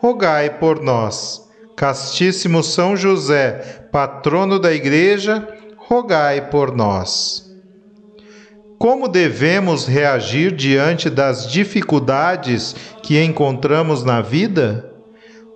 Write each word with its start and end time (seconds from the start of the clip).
rogai 0.00 0.58
por 0.58 0.80
nós. 0.80 1.46
Castíssimo 1.76 2.62
São 2.62 2.96
José, 2.96 3.88
patrono 3.92 4.58
da 4.58 4.72
Igreja, 4.72 5.46
rogai 5.76 6.50
por 6.50 6.74
nós. 6.74 7.48
Como 8.78 9.08
devemos 9.08 9.86
reagir 9.86 10.54
diante 10.54 11.10
das 11.10 11.50
dificuldades 11.50 12.74
que 13.02 13.22
encontramos 13.22 14.04
na 14.04 14.20
vida? 14.20 14.92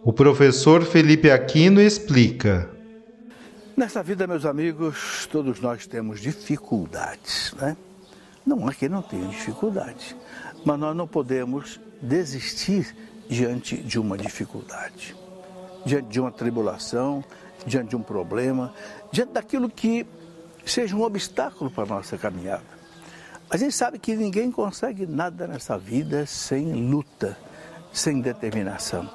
O 0.05 0.13
professor 0.13 0.83
Felipe 0.85 1.31
Aquino 1.31 1.81
explica. 1.81 2.69
Nessa 3.77 4.03
vida, 4.03 4.27
meus 4.27 4.45
amigos, 4.45 5.29
todos 5.31 5.61
nós 5.61 5.87
temos 5.87 6.21
dificuldades, 6.21 7.55
né? 7.61 7.77
Não 8.45 8.69
é 8.69 8.75
que 8.75 8.89
não 8.89 9.03
tenha 9.03 9.29
dificuldade, 9.29 10.17
mas 10.65 10.79
nós 10.79 10.97
não 10.97 11.07
podemos 11.07 11.81
desistir 12.01 12.95
diante 13.29 13.77
de 13.77 13.99
uma 13.99 14.17
dificuldade, 14.17 15.17
diante 15.85 16.09
de 16.09 16.21
uma 16.21 16.31
tribulação, 16.31 17.25
diante 17.67 17.91
de 17.91 17.97
um 17.97 18.03
problema, 18.03 18.75
diante 19.11 19.33
daquilo 19.33 19.69
que 19.69 20.07
seja 20.65 20.95
um 20.97 21.03
obstáculo 21.03 21.71
para 21.71 21.85
a 21.85 21.87
nossa 21.87 22.17
caminhada. 22.17 22.63
A 23.51 23.57
gente 23.57 23.75
sabe 23.75 23.99
que 23.99 24.17
ninguém 24.17 24.51
consegue 24.51 25.07
nada 25.07 25.47
nessa 25.47 25.77
vida 25.77 26.25
sem 26.25 26.73
luta, 26.73 27.37
sem 27.93 28.21
determinação. 28.21 29.09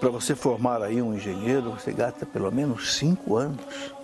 Para 0.00 0.10
você 0.10 0.34
formar 0.34 0.82
aí 0.82 1.00
um 1.00 1.14
engenheiro, 1.14 1.70
você 1.70 1.92
gasta 1.92 2.26
pelo 2.26 2.50
menos 2.50 2.96
cinco 2.96 3.36
anos. 3.36 3.94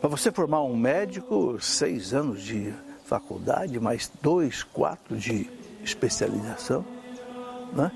Para 0.00 0.08
você 0.08 0.30
formar 0.30 0.62
um 0.62 0.76
médico, 0.76 1.58
seis 1.60 2.14
anos 2.14 2.40
de 2.42 2.72
faculdade, 3.04 3.80
mais 3.80 4.10
dois, 4.22 4.62
quatro 4.62 5.16
de 5.16 5.50
especialização. 5.82 6.84
Né? 7.72 7.90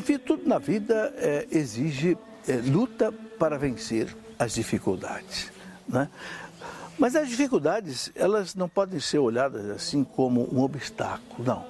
Enfim, 0.00 0.16
tudo 0.16 0.48
na 0.48 0.58
vida 0.58 1.12
é, 1.18 1.46
exige 1.50 2.16
é, 2.48 2.56
luta 2.56 3.12
para 3.38 3.58
vencer 3.58 4.16
as 4.38 4.54
dificuldades. 4.54 5.52
Né? 5.86 6.08
Mas 6.98 7.14
as 7.14 7.28
dificuldades, 7.28 8.10
elas 8.14 8.54
não 8.54 8.66
podem 8.66 8.98
ser 8.98 9.18
olhadas 9.18 9.68
assim 9.68 10.02
como 10.02 10.48
um 10.50 10.62
obstáculo, 10.62 11.44
não. 11.44 11.66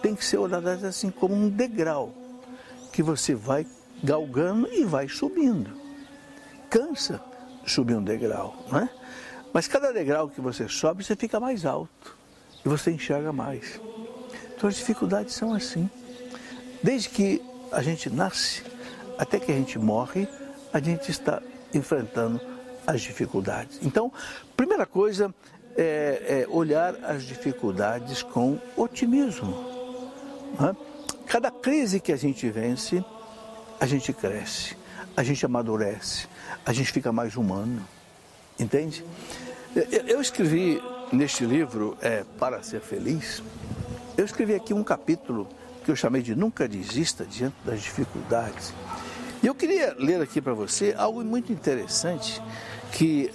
Tem 0.00 0.14
que 0.14 0.24
ser 0.24 0.38
olhadas 0.38 0.82
assim 0.82 1.10
como 1.10 1.34
um 1.34 1.50
degrau 1.50 2.14
que 2.90 3.02
você 3.02 3.34
vai 3.34 3.66
galgando 4.02 4.66
e 4.72 4.82
vai 4.82 5.06
subindo. 5.06 5.70
Cansa 6.70 7.20
subir 7.66 7.96
um 7.96 8.02
degrau, 8.02 8.64
não 8.72 8.78
é? 8.78 8.88
Mas 9.52 9.68
cada 9.68 9.92
degrau 9.92 10.30
que 10.30 10.40
você 10.40 10.66
sobe, 10.70 11.04
você 11.04 11.14
fica 11.14 11.38
mais 11.38 11.66
alto 11.66 12.16
e 12.64 12.68
você 12.68 12.90
enxerga 12.90 13.30
mais. 13.30 13.78
Então 14.56 14.70
as 14.70 14.76
dificuldades 14.76 15.34
são 15.34 15.52
assim. 15.52 15.90
Desde 16.82 17.10
que 17.10 17.42
a 17.74 17.82
gente 17.82 18.08
nasce 18.08 18.62
até 19.18 19.38
que 19.38 19.50
a 19.50 19.54
gente 19.54 19.78
morre, 19.78 20.28
a 20.72 20.80
gente 20.80 21.10
está 21.10 21.42
enfrentando 21.72 22.40
as 22.86 23.00
dificuldades. 23.00 23.78
Então, 23.82 24.12
primeira 24.56 24.86
coisa 24.86 25.34
é, 25.76 26.44
é 26.44 26.46
olhar 26.48 26.94
as 27.04 27.24
dificuldades 27.24 28.22
com 28.22 28.58
otimismo. 28.76 29.52
Né? 30.58 30.74
Cada 31.26 31.50
crise 31.50 32.00
que 32.00 32.12
a 32.12 32.16
gente 32.16 32.48
vence, 32.50 33.04
a 33.80 33.86
gente 33.86 34.12
cresce, 34.12 34.76
a 35.16 35.22
gente 35.22 35.44
amadurece, 35.44 36.28
a 36.64 36.72
gente 36.72 36.92
fica 36.92 37.12
mais 37.12 37.36
humano. 37.36 37.86
Entende? 38.58 39.04
Eu 40.06 40.20
escrevi 40.20 40.80
neste 41.12 41.44
livro, 41.44 41.98
é, 42.00 42.24
Para 42.38 42.62
Ser 42.62 42.80
Feliz, 42.80 43.42
eu 44.16 44.24
escrevi 44.24 44.54
aqui 44.54 44.72
um 44.72 44.84
capítulo 44.84 45.48
que 45.84 45.90
eu 45.90 45.96
chamei 45.96 46.22
de 46.22 46.34
Nunca 46.34 46.66
Desista 46.66 47.26
Diante 47.26 47.56
das 47.64 47.82
Dificuldades. 47.82 48.72
E 49.42 49.46
eu 49.46 49.54
queria 49.54 49.94
ler 49.98 50.22
aqui 50.22 50.40
para 50.40 50.54
você 50.54 50.94
algo 50.96 51.22
muito 51.22 51.52
interessante 51.52 52.42
que 52.90 53.30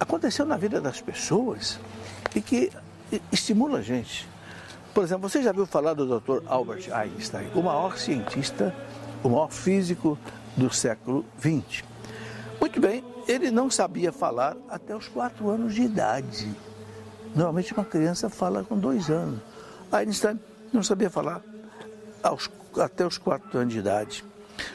aconteceu 0.00 0.44
na 0.44 0.56
vida 0.56 0.80
das 0.80 1.00
pessoas 1.00 1.78
e 2.34 2.40
que 2.40 2.72
estimula 3.30 3.78
a 3.78 3.82
gente. 3.82 4.28
Por 4.92 5.04
exemplo, 5.04 5.28
você 5.28 5.40
já 5.40 5.52
viu 5.52 5.64
falar 5.64 5.94
do 5.94 6.18
Dr. 6.18 6.42
Albert 6.46 6.92
Einstein, 6.92 7.48
o 7.54 7.62
maior 7.62 7.96
cientista, 7.96 8.74
o 9.22 9.28
maior 9.28 9.50
físico 9.50 10.18
do 10.56 10.72
século 10.74 11.24
XX. 11.38 11.84
Muito 12.60 12.80
bem, 12.80 13.04
ele 13.28 13.50
não 13.50 13.70
sabia 13.70 14.12
falar 14.12 14.56
até 14.68 14.96
os 14.96 15.06
quatro 15.06 15.48
anos 15.48 15.74
de 15.74 15.82
idade. 15.82 16.50
Normalmente 17.34 17.72
uma 17.72 17.84
criança 17.84 18.28
fala 18.28 18.64
com 18.64 18.76
dois 18.76 19.08
anos. 19.08 19.40
Einstein 19.92 20.38
não 20.72 20.82
sabia 20.82 21.08
falar 21.08 21.51
aos, 22.22 22.50
até 22.78 23.06
os 23.06 23.18
quatro 23.18 23.58
anos 23.58 23.72
de 23.72 23.80
idade. 23.80 24.24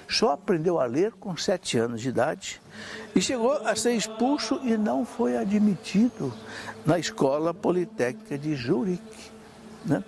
Só 0.10 0.32
aprendeu 0.34 0.80
a 0.80 0.86
ler 0.86 1.12
com 1.14 1.36
sete 1.38 1.78
anos 1.78 2.02
de 2.02 2.10
idade 2.10 2.62
e 3.16 3.22
chegou 3.22 3.54
a 3.54 3.76
ser 3.76 3.94
expulso 3.94 4.60
e 4.64 4.76
não 4.78 5.06
foi 5.06 5.38
admitido 5.38 6.34
na 6.86 7.00
escola 7.00 7.54
politécnica 7.54 8.38
de 8.38 8.56
Zurique, 8.56 9.32
né? 9.86 10.04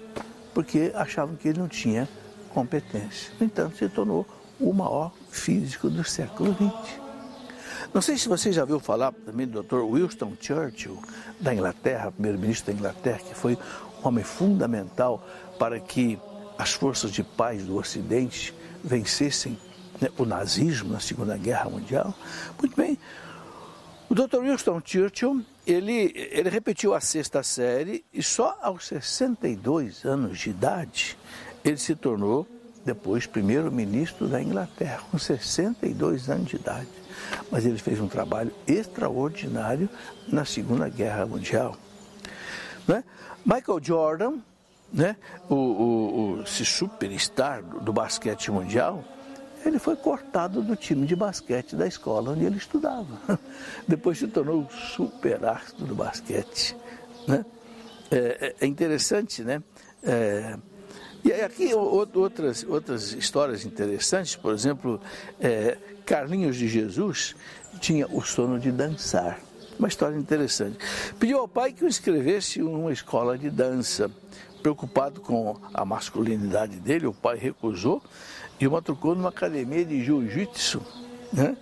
porque 0.53 0.91
achavam 0.95 1.35
que 1.35 1.47
ele 1.47 1.59
não 1.59 1.67
tinha 1.67 2.09
competência. 2.53 3.31
No 3.39 3.45
entanto, 3.45 3.77
se 3.77 3.87
tornou 3.89 4.25
o 4.59 4.73
maior 4.73 5.11
físico 5.29 5.89
do 5.89 6.03
século 6.03 6.53
XX. 6.53 6.99
Não 7.93 8.01
sei 8.01 8.17
se 8.17 8.27
você 8.27 8.51
já 8.51 8.61
ouviu 8.61 8.79
falar 8.79 9.11
também 9.25 9.47
do 9.47 9.63
Dr. 9.63 9.81
Winston 9.81 10.33
Churchill, 10.39 11.01
da 11.39 11.53
Inglaterra, 11.53 12.11
primeiro-ministro 12.11 12.71
da 12.71 12.77
Inglaterra, 12.77 13.19
que 13.19 13.33
foi 13.33 13.57
um 14.03 14.07
homem 14.07 14.23
fundamental 14.23 15.25
para 15.57 15.79
que 15.79 16.19
as 16.59 16.73
forças 16.73 17.11
de 17.11 17.23
paz 17.23 17.63
do 17.63 17.77
Ocidente 17.77 18.53
vencessem 18.83 19.57
né, 20.01 20.09
o 20.17 20.25
nazismo 20.25 20.91
na 20.91 20.99
Segunda 20.99 21.37
Guerra 21.37 21.69
Mundial. 21.69 22.13
Muito 22.59 22.75
bem. 22.75 22.99
O 24.09 24.13
Dr. 24.13 24.41
Winston 24.41 24.81
Churchill, 24.83 25.41
ele, 25.65 26.11
ele 26.15 26.49
repetiu 26.49 26.93
a 26.93 26.99
sexta 26.99 27.41
série 27.43 28.03
e 28.13 28.21
só 28.21 28.57
aos 28.61 28.87
62 28.87 30.03
anos 30.03 30.37
de 30.37 30.49
idade 30.49 31.17
ele 31.63 31.77
se 31.77 31.95
tornou 31.95 32.45
depois 32.83 33.25
primeiro-ministro 33.25 34.27
da 34.27 34.41
Inglaterra, 34.41 35.01
com 35.09 35.17
62 35.17 36.29
anos 36.29 36.49
de 36.49 36.57
idade. 36.57 36.89
Mas 37.49 37.65
ele 37.65 37.77
fez 37.77 38.01
um 38.01 38.07
trabalho 38.07 38.51
extraordinário 38.67 39.87
na 40.27 40.43
Segunda 40.43 40.89
Guerra 40.89 41.25
Mundial. 41.25 41.77
Né? 42.85 43.03
Michael 43.45 43.79
Jordan, 43.81 44.39
né, 44.91 45.15
o, 45.49 45.55
o, 45.55 46.33
o 46.37 46.41
esse 46.43 46.65
superstar 46.65 47.63
do, 47.63 47.93
basquete 47.93 48.51
mundial, 48.51 49.03
ele 49.65 49.77
foi 49.77 49.95
cortado 49.95 50.61
do 50.61 50.75
time 50.75 51.05
de 51.05 51.15
basquete 51.15 51.75
da 51.75 51.85
escola 51.85 52.31
onde 52.31 52.45
ele 52.45 52.57
estudava. 52.57 53.19
Depois 53.87 54.17
se 54.17 54.27
tornou 54.27 54.61
o 54.61 54.71
super 54.71 55.43
astro 55.45 55.85
do 55.85 55.95
basquete. 55.95 56.75
Né? 57.27 57.45
É, 58.09 58.17
é, 58.17 58.55
é 58.61 58.65
interessante, 58.65 59.43
né? 59.43 59.61
É, 60.01 60.57
e 61.23 61.33
aqui 61.33 61.73
outras, 61.73 62.63
outras 62.63 63.11
histórias 63.11 63.65
interessantes, 63.65 64.37
por 64.37 64.53
exemplo, 64.53 65.01
é, 65.39 65.77
Carlinhos 66.05 66.55
de 66.55 66.67
Jesus 66.67 67.35
tinha 67.79 68.07
o 68.07 68.21
sono 68.21 68.59
de 68.59 68.71
dançar. 68.71 69.39
Uma 69.77 69.87
história 69.87 70.17
interessante. 70.17 70.77
Pediu 71.19 71.39
ao 71.39 71.47
pai 71.47 71.71
que 71.71 71.85
o 71.85 71.87
inscrevesse 71.87 72.61
uma 72.61 72.91
escola 72.91 73.37
de 73.37 73.49
dança 73.49 74.11
preocupado 74.61 75.21
com 75.21 75.57
a 75.73 75.83
masculinidade 75.85 76.77
dele, 76.77 77.07
o 77.07 77.13
pai 77.13 77.37
recusou 77.37 78.01
e 78.59 78.67
o 78.67 78.71
machucou 78.71 79.15
numa 79.15 79.29
academia 79.29 79.85
de 79.85 80.03
jiu-jitsu. 80.03 80.81
Né? 81.31 81.55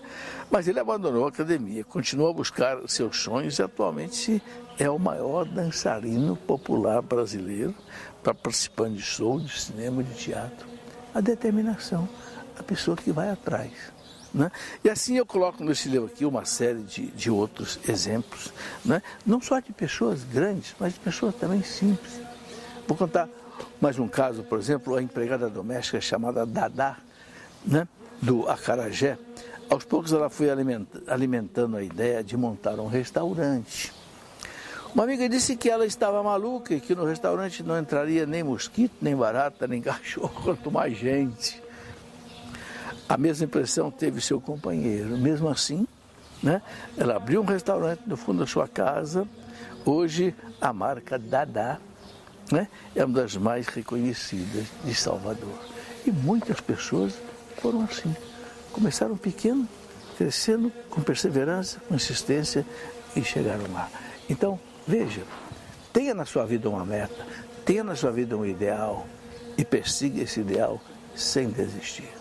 Mas 0.50 0.68
ele 0.68 0.80
abandonou 0.80 1.26
a 1.26 1.30
academia, 1.30 1.84
continuou 1.84 2.30
a 2.30 2.34
buscar 2.34 2.78
seus 2.88 3.20
sonhos 3.20 3.60
e 3.60 3.62
atualmente 3.62 4.42
é 4.80 4.90
o 4.90 4.98
maior 4.98 5.46
dançarino 5.46 6.36
popular 6.36 7.02
brasileiro, 7.02 7.76
participando 8.24 8.96
de 8.96 9.02
show, 9.02 9.40
de 9.40 9.60
cinema, 9.60 10.04
de 10.04 10.14
teatro. 10.14 10.68
A 11.14 11.22
determinação, 11.22 12.08
a 12.58 12.64
pessoa 12.64 12.96
que 12.96 13.12
vai 13.12 13.30
atrás. 13.30 13.72
Né? 14.34 14.52
E 14.84 14.90
assim 14.90 15.18
eu 15.18 15.26
coloco 15.26 15.64
nesse 15.64 15.90
livro 15.90 16.08
aqui 16.08 16.26
uma 16.26 16.46
série 16.46 16.84
de, 16.84 17.08
de 17.08 17.32
outros 17.32 17.80
exemplos, 17.88 18.54
né? 18.86 19.02
não 19.26 19.42
só 19.42 19.60
de 19.60 19.72
pessoas 19.74 20.24
grandes, 20.24 20.76
mas 20.80 20.94
de 20.94 21.00
pessoas 21.00 21.36
também 21.36 21.64
simples. 21.64 22.27
Vou 22.88 22.96
contar 22.96 23.28
mais 23.82 24.00
um 24.00 24.08
caso, 24.08 24.44
por 24.44 24.58
exemplo, 24.58 24.96
a 24.96 25.02
empregada 25.02 25.50
doméstica 25.50 26.00
chamada 26.00 26.46
Dadá, 26.46 26.98
né? 27.66 27.88
do 28.22 28.48
Acarajé. 28.50 29.18
Aos 29.70 29.84
poucos 29.84 30.14
ela 30.14 30.30
foi 30.30 30.48
alimentando 31.08 31.78
a 31.78 31.84
ideia 31.84 32.24
de 32.24 32.38
montar 32.38 32.80
um 32.80 32.88
restaurante. 32.88 33.94
Uma 34.96 35.04
amiga 35.04 35.28
disse 35.28 35.56
que 35.56 35.70
ela 35.70 35.86
estava 35.86 36.24
maluca 36.24 36.74
e 36.74 36.80
que 36.80 36.96
no 36.96 37.06
restaurante 37.06 37.62
não 37.62 37.78
entraria 37.78 38.26
nem 38.26 38.42
mosquito, 38.42 38.96
nem 39.02 39.16
barata, 39.16 39.68
nem 39.68 39.82
cachorro, 39.84 40.32
quanto 40.44 40.72
mais 40.72 40.98
gente. 40.98 41.62
A 43.08 43.18
mesma 43.18 43.46
impressão 43.46 43.92
teve 43.92 44.22
seu 44.22 44.40
companheiro. 44.40 45.18
Mesmo 45.18 45.50
assim, 45.50 45.86
né, 46.42 46.62
ela 46.98 47.18
abriu 47.18 47.42
um 47.42 47.46
restaurante 47.46 48.02
no 48.08 48.16
fundo 48.16 48.40
da 48.40 48.48
sua 48.48 48.68
casa. 48.68 49.28
Hoje, 49.86 50.34
a 50.60 50.72
marca 50.74 51.20
Dada 51.20 51.80
né, 52.52 52.68
é 52.96 53.04
uma 53.04 53.22
das 53.22 53.36
mais 53.36 53.68
reconhecidas 53.68 54.66
de 54.84 54.96
Salvador. 54.96 55.58
E 56.06 56.12
muitas 56.12 56.62
pessoas 56.62 57.14
foram 57.62 57.82
assim. 57.82 58.16
Começaram 58.72 59.18
pequeno, 59.18 59.68
crescendo 60.18 60.72
com 60.90 61.02
perseverança, 61.02 61.80
com 61.88 61.96
insistência 61.96 62.66
e 63.16 63.24
chegaram 63.24 63.72
lá. 63.72 63.90
Então, 64.30 64.60
veja, 64.88 65.24
tenha 65.92 66.14
na 66.14 66.26
sua 66.26 66.46
vida 66.46 66.70
uma 66.70 66.86
meta, 66.86 67.26
tenha 67.66 67.84
na 67.84 67.96
sua 67.96 68.12
vida 68.12 68.38
um 68.38 68.46
ideal 68.46 69.06
e 69.58 69.66
persiga 69.66 70.22
esse 70.22 70.40
ideal 70.40 70.82
sem 71.16 71.50
desistir. 71.50 72.17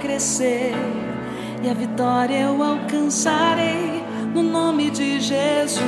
Crescer 0.00 0.72
e 1.62 1.68
a 1.68 1.74
vitória 1.74 2.40
eu 2.40 2.62
alcançarei 2.62 4.02
no 4.34 4.42
nome 4.42 4.90
de 4.90 5.20
Jesus. 5.20 5.82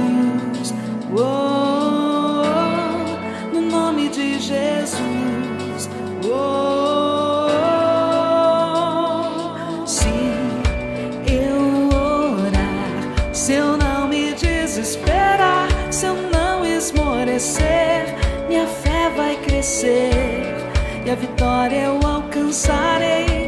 Oh, 1.12 2.42
no 3.52 3.60
nome 3.60 4.08
de 4.08 4.38
Jesus. 4.38 5.90
Oh, 6.24 7.48
se 9.86 10.08
eu 11.26 11.88
orar, 11.88 13.34
se 13.34 13.54
eu 13.54 13.76
não 13.76 14.08
me 14.08 14.32
desesperar, 14.34 15.68
se 15.90 16.06
eu 16.06 16.14
não 16.14 16.64
esmorecer, 16.64 18.16
minha 18.48 18.66
fé 18.66 19.10
vai 19.16 19.36
crescer 19.36 20.69
a 21.10 21.14
vitória 21.16 21.76
eu 21.86 22.00
alcançarei 22.06 23.39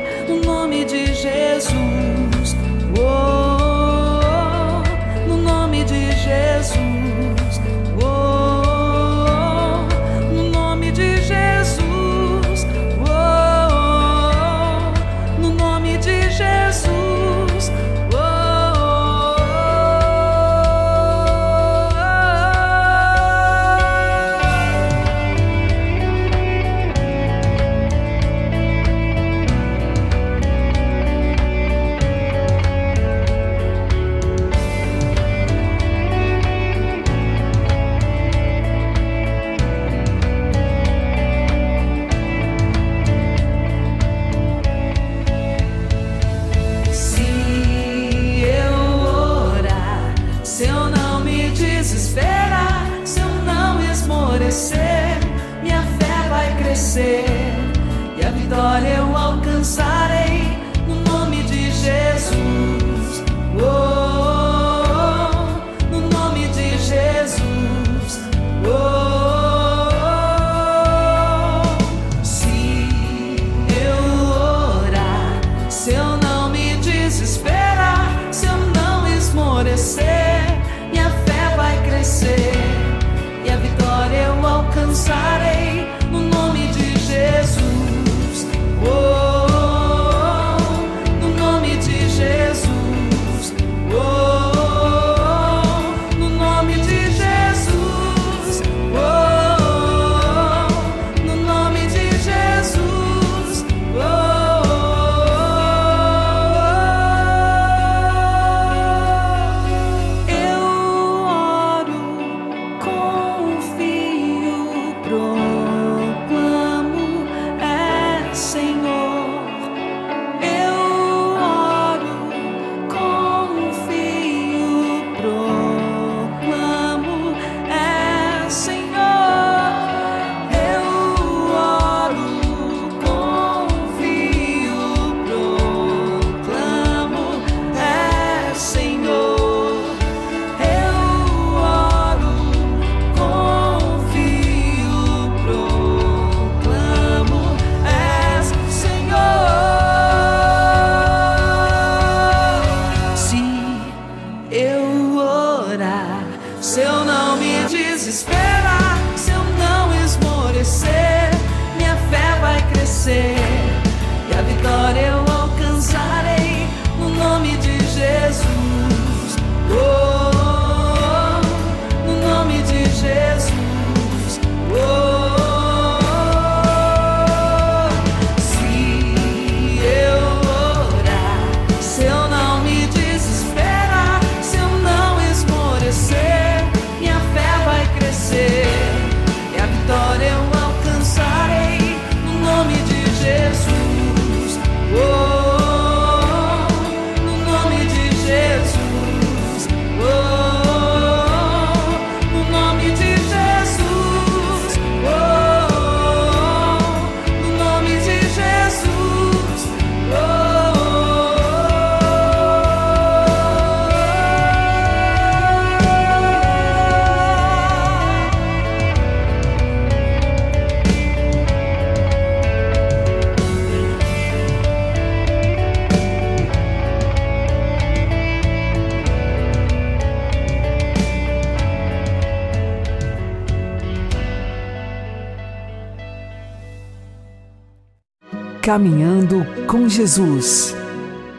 Caminhando 238.63 239.45
com 239.67 239.89
Jesus 239.89 240.73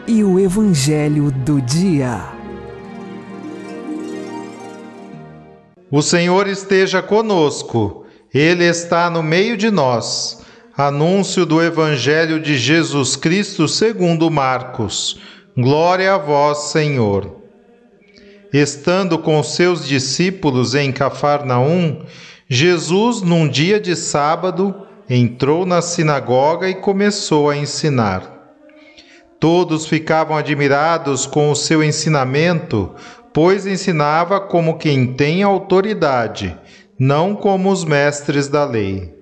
e 0.05 0.25
o 0.25 0.37
Evangelho 0.37 1.31
do 1.31 1.61
Dia. 1.61 2.19
O 5.89 6.01
Senhor 6.01 6.49
esteja 6.49 7.01
conosco, 7.01 8.05
Ele 8.33 8.65
está 8.65 9.09
no 9.09 9.23
meio 9.23 9.55
de 9.55 9.71
nós. 9.71 10.43
Anúncio 10.75 11.45
do 11.45 11.63
Evangelho 11.63 12.41
de 12.41 12.57
Jesus 12.57 13.15
Cristo 13.15 13.69
segundo 13.69 14.29
Marcos. 14.29 15.17
Glória 15.57 16.15
a 16.15 16.17
vós, 16.17 16.71
Senhor. 16.73 17.37
Estando 18.51 19.17
com 19.17 19.41
seus 19.41 19.87
discípulos 19.87 20.75
em 20.75 20.91
Cafarnaum, 20.91 22.01
Jesus, 22.49 23.21
num 23.21 23.47
dia 23.47 23.79
de 23.79 23.95
sábado, 23.95 24.75
entrou 25.09 25.65
na 25.65 25.81
sinagoga 25.81 26.69
e 26.69 26.75
começou 26.75 27.49
a 27.49 27.57
ensinar. 27.57 28.31
Todos 29.39 29.85
ficavam 29.85 30.37
admirados 30.37 31.25
com 31.25 31.51
o 31.51 31.55
seu 31.55 31.83
ensinamento, 31.83 32.91
pois 33.33 33.67
ensinava 33.67 34.39
como 34.39 34.77
quem 34.77 35.13
tem 35.13 35.43
autoridade, 35.43 36.57
não 36.97 37.35
como 37.35 37.69
os 37.71 37.83
mestres 37.83 38.47
da 38.47 38.63
lei. 38.63 39.13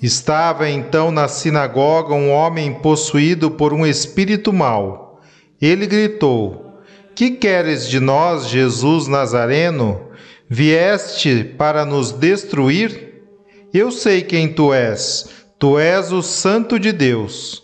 Estava 0.00 0.70
então 0.70 1.10
na 1.10 1.26
sinagoga 1.26 2.14
um 2.14 2.30
homem 2.30 2.72
possuído 2.72 3.50
por 3.50 3.74
um 3.74 3.84
espírito 3.84 4.52
mau. 4.52 5.20
Ele 5.60 5.86
gritou: 5.86 6.80
Que 7.14 7.32
queres 7.32 7.88
de 7.88 7.98
nós, 7.98 8.48
Jesus 8.48 9.08
Nazareno? 9.08 10.08
Vieste 10.48 11.44
para 11.44 11.84
nos 11.84 12.12
destruir? 12.12 13.07
Eu 13.78 13.92
sei 13.92 14.22
quem 14.22 14.52
tu 14.52 14.74
és, 14.74 15.30
tu 15.56 15.78
és 15.78 16.10
o 16.10 16.20
Santo 16.20 16.80
de 16.80 16.90
Deus. 16.90 17.62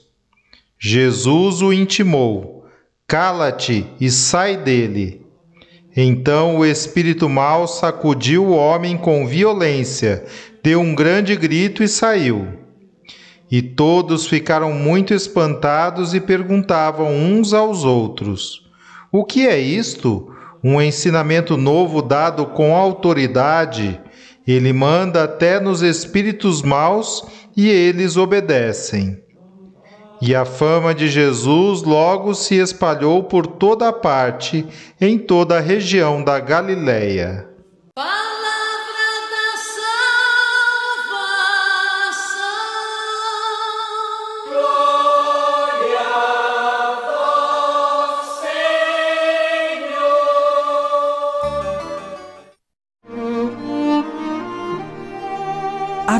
Jesus 0.78 1.60
o 1.60 1.72
intimou: 1.72 2.66
Cala-te 3.04 3.84
e 4.00 4.08
sai 4.08 4.56
dele. 4.56 5.26
Então 5.96 6.58
o 6.58 6.64
espírito 6.64 7.28
mau 7.28 7.66
sacudiu 7.66 8.46
o 8.46 8.54
homem 8.54 8.96
com 8.96 9.26
violência, 9.26 10.24
deu 10.62 10.78
um 10.78 10.94
grande 10.94 11.34
grito 11.34 11.82
e 11.82 11.88
saiu. 11.88 12.46
E 13.50 13.60
todos 13.60 14.28
ficaram 14.28 14.72
muito 14.72 15.12
espantados 15.12 16.14
e 16.14 16.20
perguntavam 16.20 17.12
uns 17.12 17.52
aos 17.52 17.82
outros: 17.82 18.62
O 19.10 19.24
que 19.24 19.48
é 19.48 19.58
isto? 19.58 20.32
Um 20.62 20.80
ensinamento 20.80 21.56
novo 21.56 22.00
dado 22.00 22.46
com 22.46 22.72
autoridade 22.72 24.00
ele 24.52 24.72
manda 24.72 25.24
até 25.24 25.58
nos 25.58 25.82
espíritos 25.82 26.62
maus 26.62 27.24
e 27.56 27.68
eles 27.68 28.16
obedecem. 28.16 29.22
E 30.20 30.34
a 30.34 30.44
fama 30.44 30.94
de 30.94 31.08
Jesus 31.08 31.82
logo 31.82 32.34
se 32.34 32.54
espalhou 32.56 33.24
por 33.24 33.46
toda 33.46 33.92
parte, 33.92 34.66
em 35.00 35.18
toda 35.18 35.58
a 35.58 35.60
região 35.60 36.22
da 36.22 36.38
Galileia. 36.38 37.48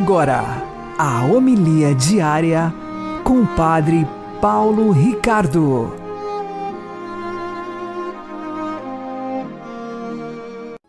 Agora, 0.05 0.43
a 0.99 1.25
homilia 1.25 1.95
diária 1.95 2.71
com 3.25 3.41
o 3.41 3.47
Padre 3.57 4.07
Paulo 4.39 4.91
Ricardo. 4.91 5.97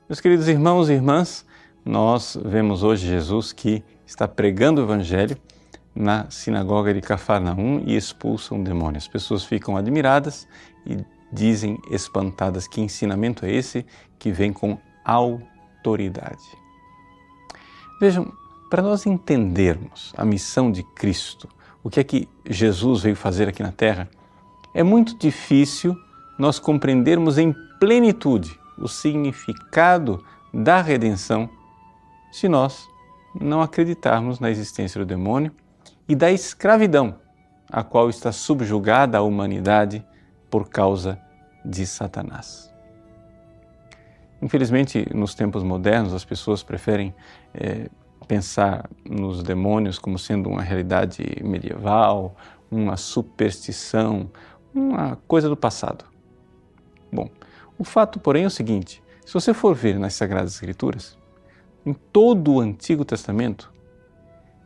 Meus 0.10 0.20
queridos 0.20 0.50
irmãos 0.50 0.90
e 0.90 0.94
irmãs, 0.96 1.46
nós 1.86 2.38
vemos 2.44 2.84
hoje 2.84 3.08
Jesus 3.08 3.54
que 3.54 3.82
está 4.06 4.28
pregando 4.28 4.82
o 4.82 4.84
Evangelho 4.84 5.38
na 5.96 6.30
sinagoga 6.30 6.94
de 6.94 7.00
Cafarnaum 7.00 7.84
e 7.86 7.96
expulsa 7.96 8.54
um 8.54 8.62
demônio. 8.62 8.98
As 8.98 9.08
pessoas 9.08 9.46
ficam 9.46 9.78
admiradas 9.78 10.46
e 10.86 10.98
dizem 11.32 11.80
espantadas: 11.90 12.68
que 12.68 12.82
ensinamento 12.82 13.46
é 13.46 13.52
esse 13.54 13.86
que 14.20 14.30
vem 14.30 14.52
com 14.52 14.78
autoridade? 15.06 16.44
Vejam, 17.98 18.30
para 18.70 18.82
nós 18.82 19.06
entendermos 19.06 20.14
a 20.18 20.26
missão 20.26 20.72
de 20.72 20.84
Cristo, 20.84 21.48
o 21.84 21.90
que 21.90 22.00
é 22.00 22.04
que 22.04 22.28
Jesus 22.46 23.04
veio 23.04 23.16
fazer 23.16 23.48
aqui 23.48 23.62
na 23.62 23.72
Terra, 23.72 24.10
é 24.74 24.84
muito 24.84 25.18
difícil 25.18 25.96
nós 26.38 26.60
compreendermos 26.60 27.38
em 27.38 27.54
plenitude 27.80 28.60
o 28.78 28.88
significado 28.88 30.24
da 30.54 30.82
redenção 30.82 31.50
se 32.32 32.50
nós 32.50 32.88
não 33.40 33.62
acreditarmos 33.62 34.40
na 34.40 34.50
existência 34.50 35.00
do 35.00 35.06
demônio 35.06 35.52
e 36.08 36.16
da 36.16 36.32
escravidão 36.32 37.16
a 37.70 37.84
qual 37.84 38.10
está 38.10 38.32
subjugada 38.32 39.18
a 39.18 39.22
humanidade 39.22 40.06
por 40.50 40.70
causa 40.70 41.20
de 41.64 41.86
Satanás. 41.86 42.72
Infelizmente, 44.42 45.08
nos 45.14 45.34
tempos 45.34 45.64
modernos, 45.64 46.14
as 46.14 46.24
pessoas 46.24 46.62
preferem 46.62 47.14
é, 47.54 47.90
pensar 48.26 48.90
nos 49.04 49.44
demônios 49.44 49.98
como 50.00 50.20
sendo 50.20 50.50
uma 50.50 50.62
realidade 50.62 51.24
medieval, 51.44 52.36
uma 52.70 52.98
superstição, 52.98 54.30
uma 54.74 55.18
coisa 55.28 55.48
do 55.48 55.56
passado. 55.56 56.06
Bom, 57.12 57.30
o 57.78 57.84
fato, 57.84 58.20
porém, 58.20 58.44
é 58.44 58.48
o 58.48 58.52
seguinte: 58.52 59.02
se 59.26 59.34
você 59.34 59.54
for 59.54 59.74
ver 59.76 59.98
nas 59.98 60.14
Sagradas 60.14 60.54
Escrituras, 60.54 61.18
em 61.86 61.94
todo 61.94 62.54
o 62.54 62.60
Antigo 62.60 63.06
Testamento, 63.06 63.72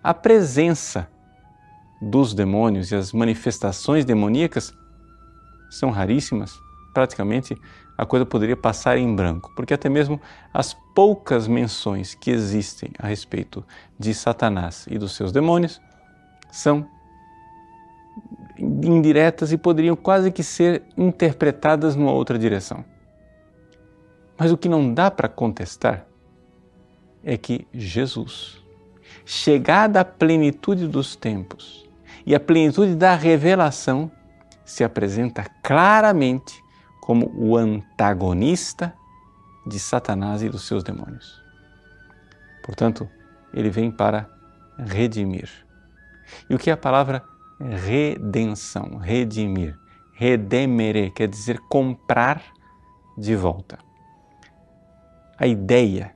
a 0.03 0.13
presença 0.13 1.07
dos 2.01 2.33
demônios 2.33 2.91
e 2.91 2.95
as 2.95 3.11
manifestações 3.11 4.05
demoníacas 4.05 4.73
são 5.69 5.91
raríssimas, 5.91 6.57
praticamente 6.93 7.55
a 7.99 8.05
coisa 8.05 8.25
poderia 8.25 8.55
passar 8.55 8.97
em 8.97 9.13
branco, 9.13 9.51
porque 9.57 9.73
até 9.73 9.89
mesmo 9.89 10.21
as 10.53 10.73
poucas 10.95 11.49
menções 11.49 12.15
que 12.15 12.31
existem 12.31 12.91
a 12.97 13.05
respeito 13.05 13.61
de 13.99 14.13
Satanás 14.13 14.87
e 14.89 14.97
dos 14.97 15.17
seus 15.17 15.33
demônios 15.33 15.81
são 16.49 16.87
indiretas 18.57 19.51
e 19.51 19.57
poderiam 19.57 19.97
quase 19.97 20.31
que 20.31 20.43
ser 20.43 20.83
interpretadas 20.95 21.93
numa 21.93 22.13
outra 22.13 22.39
direção. 22.39 22.85
Mas 24.37 24.49
o 24.49 24.57
que 24.57 24.69
não 24.69 24.93
dá 24.93 25.11
para 25.11 25.27
contestar 25.27 26.05
é 27.21 27.35
que 27.35 27.67
Jesus, 27.73 28.63
chegada 29.25 29.99
à 29.99 30.05
plenitude 30.05 30.87
dos 30.87 31.17
tempos 31.17 31.85
e 32.25 32.33
à 32.33 32.39
plenitude 32.39 32.95
da 32.95 33.13
revelação, 33.13 34.09
se 34.63 34.85
apresenta 34.85 35.43
claramente 35.61 36.63
como 37.09 37.31
o 37.35 37.57
antagonista 37.57 38.93
de 39.65 39.79
Satanás 39.79 40.43
e 40.43 40.49
dos 40.49 40.67
seus 40.67 40.83
demônios. 40.83 41.43
Portanto, 42.63 43.09
ele 43.51 43.71
vem 43.71 43.89
para 43.89 44.29
redimir. 44.77 45.49
E 46.47 46.53
o 46.53 46.59
que 46.59 46.69
é 46.69 46.73
a 46.73 46.77
palavra 46.77 47.23
redenção? 47.59 48.97
Redimir. 48.97 49.75
Redemere 50.13 51.09
quer 51.09 51.27
dizer 51.27 51.57
comprar 51.61 52.43
de 53.17 53.35
volta. 53.35 53.79
A 55.35 55.47
ideia 55.47 56.15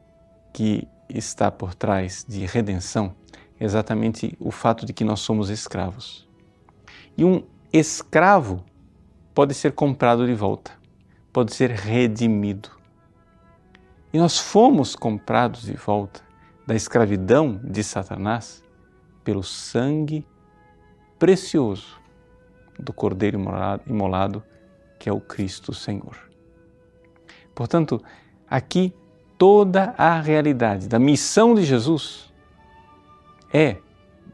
que 0.53 0.87
está 1.09 1.49
por 1.49 1.73
trás 1.73 2.23
de 2.29 2.45
redenção 2.45 3.15
é 3.59 3.65
exatamente 3.65 4.37
o 4.39 4.51
fato 4.51 4.85
de 4.85 4.93
que 4.93 5.03
nós 5.03 5.21
somos 5.21 5.49
escravos. 5.49 6.29
E 7.17 7.25
um 7.25 7.41
escravo 7.73 8.63
pode 9.33 9.55
ser 9.55 9.71
comprado 9.71 10.27
de 10.27 10.35
volta 10.35 10.82
pode 11.33 11.55
ser 11.55 11.71
redimido. 11.71 12.69
E 14.13 14.19
nós 14.19 14.37
fomos 14.37 14.95
comprados 14.95 15.63
de 15.63 15.73
volta 15.73 16.21
da 16.67 16.75
escravidão 16.75 17.59
de 17.63 17.83
Satanás 17.83 18.63
pelo 19.23 19.43
sangue 19.43 20.25
precioso 21.17 21.99
do 22.79 22.93
Cordeiro 22.93 23.41
imolado, 23.87 24.43
que 24.99 25.09
é 25.09 25.11
o 25.11 25.19
Cristo 25.19 25.73
Senhor. 25.73 26.15
Portanto, 27.55 28.01
aqui 28.47 28.93
toda 29.37 29.95
a 29.97 30.21
realidade 30.21 30.87
da 30.87 30.99
missão 30.99 31.55
de 31.55 31.63
Jesus 31.63 32.31
é 33.51 33.77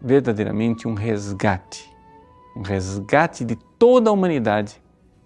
verdadeiramente 0.01 0.88
um 0.88 0.94
resgate, 0.94 1.89
um 2.56 2.62
resgate 2.62 3.46
de 3.46 3.56
toda 3.56 4.10
a 4.10 4.13
humanidade 4.13 4.82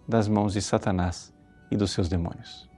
das 0.07 0.27
mãos 0.27 0.53
de 0.53 0.61
Satanás 0.61 1.32
e 1.73 1.77
dos 1.77 1.91
seus 1.91 2.07
demônios. 2.07 2.69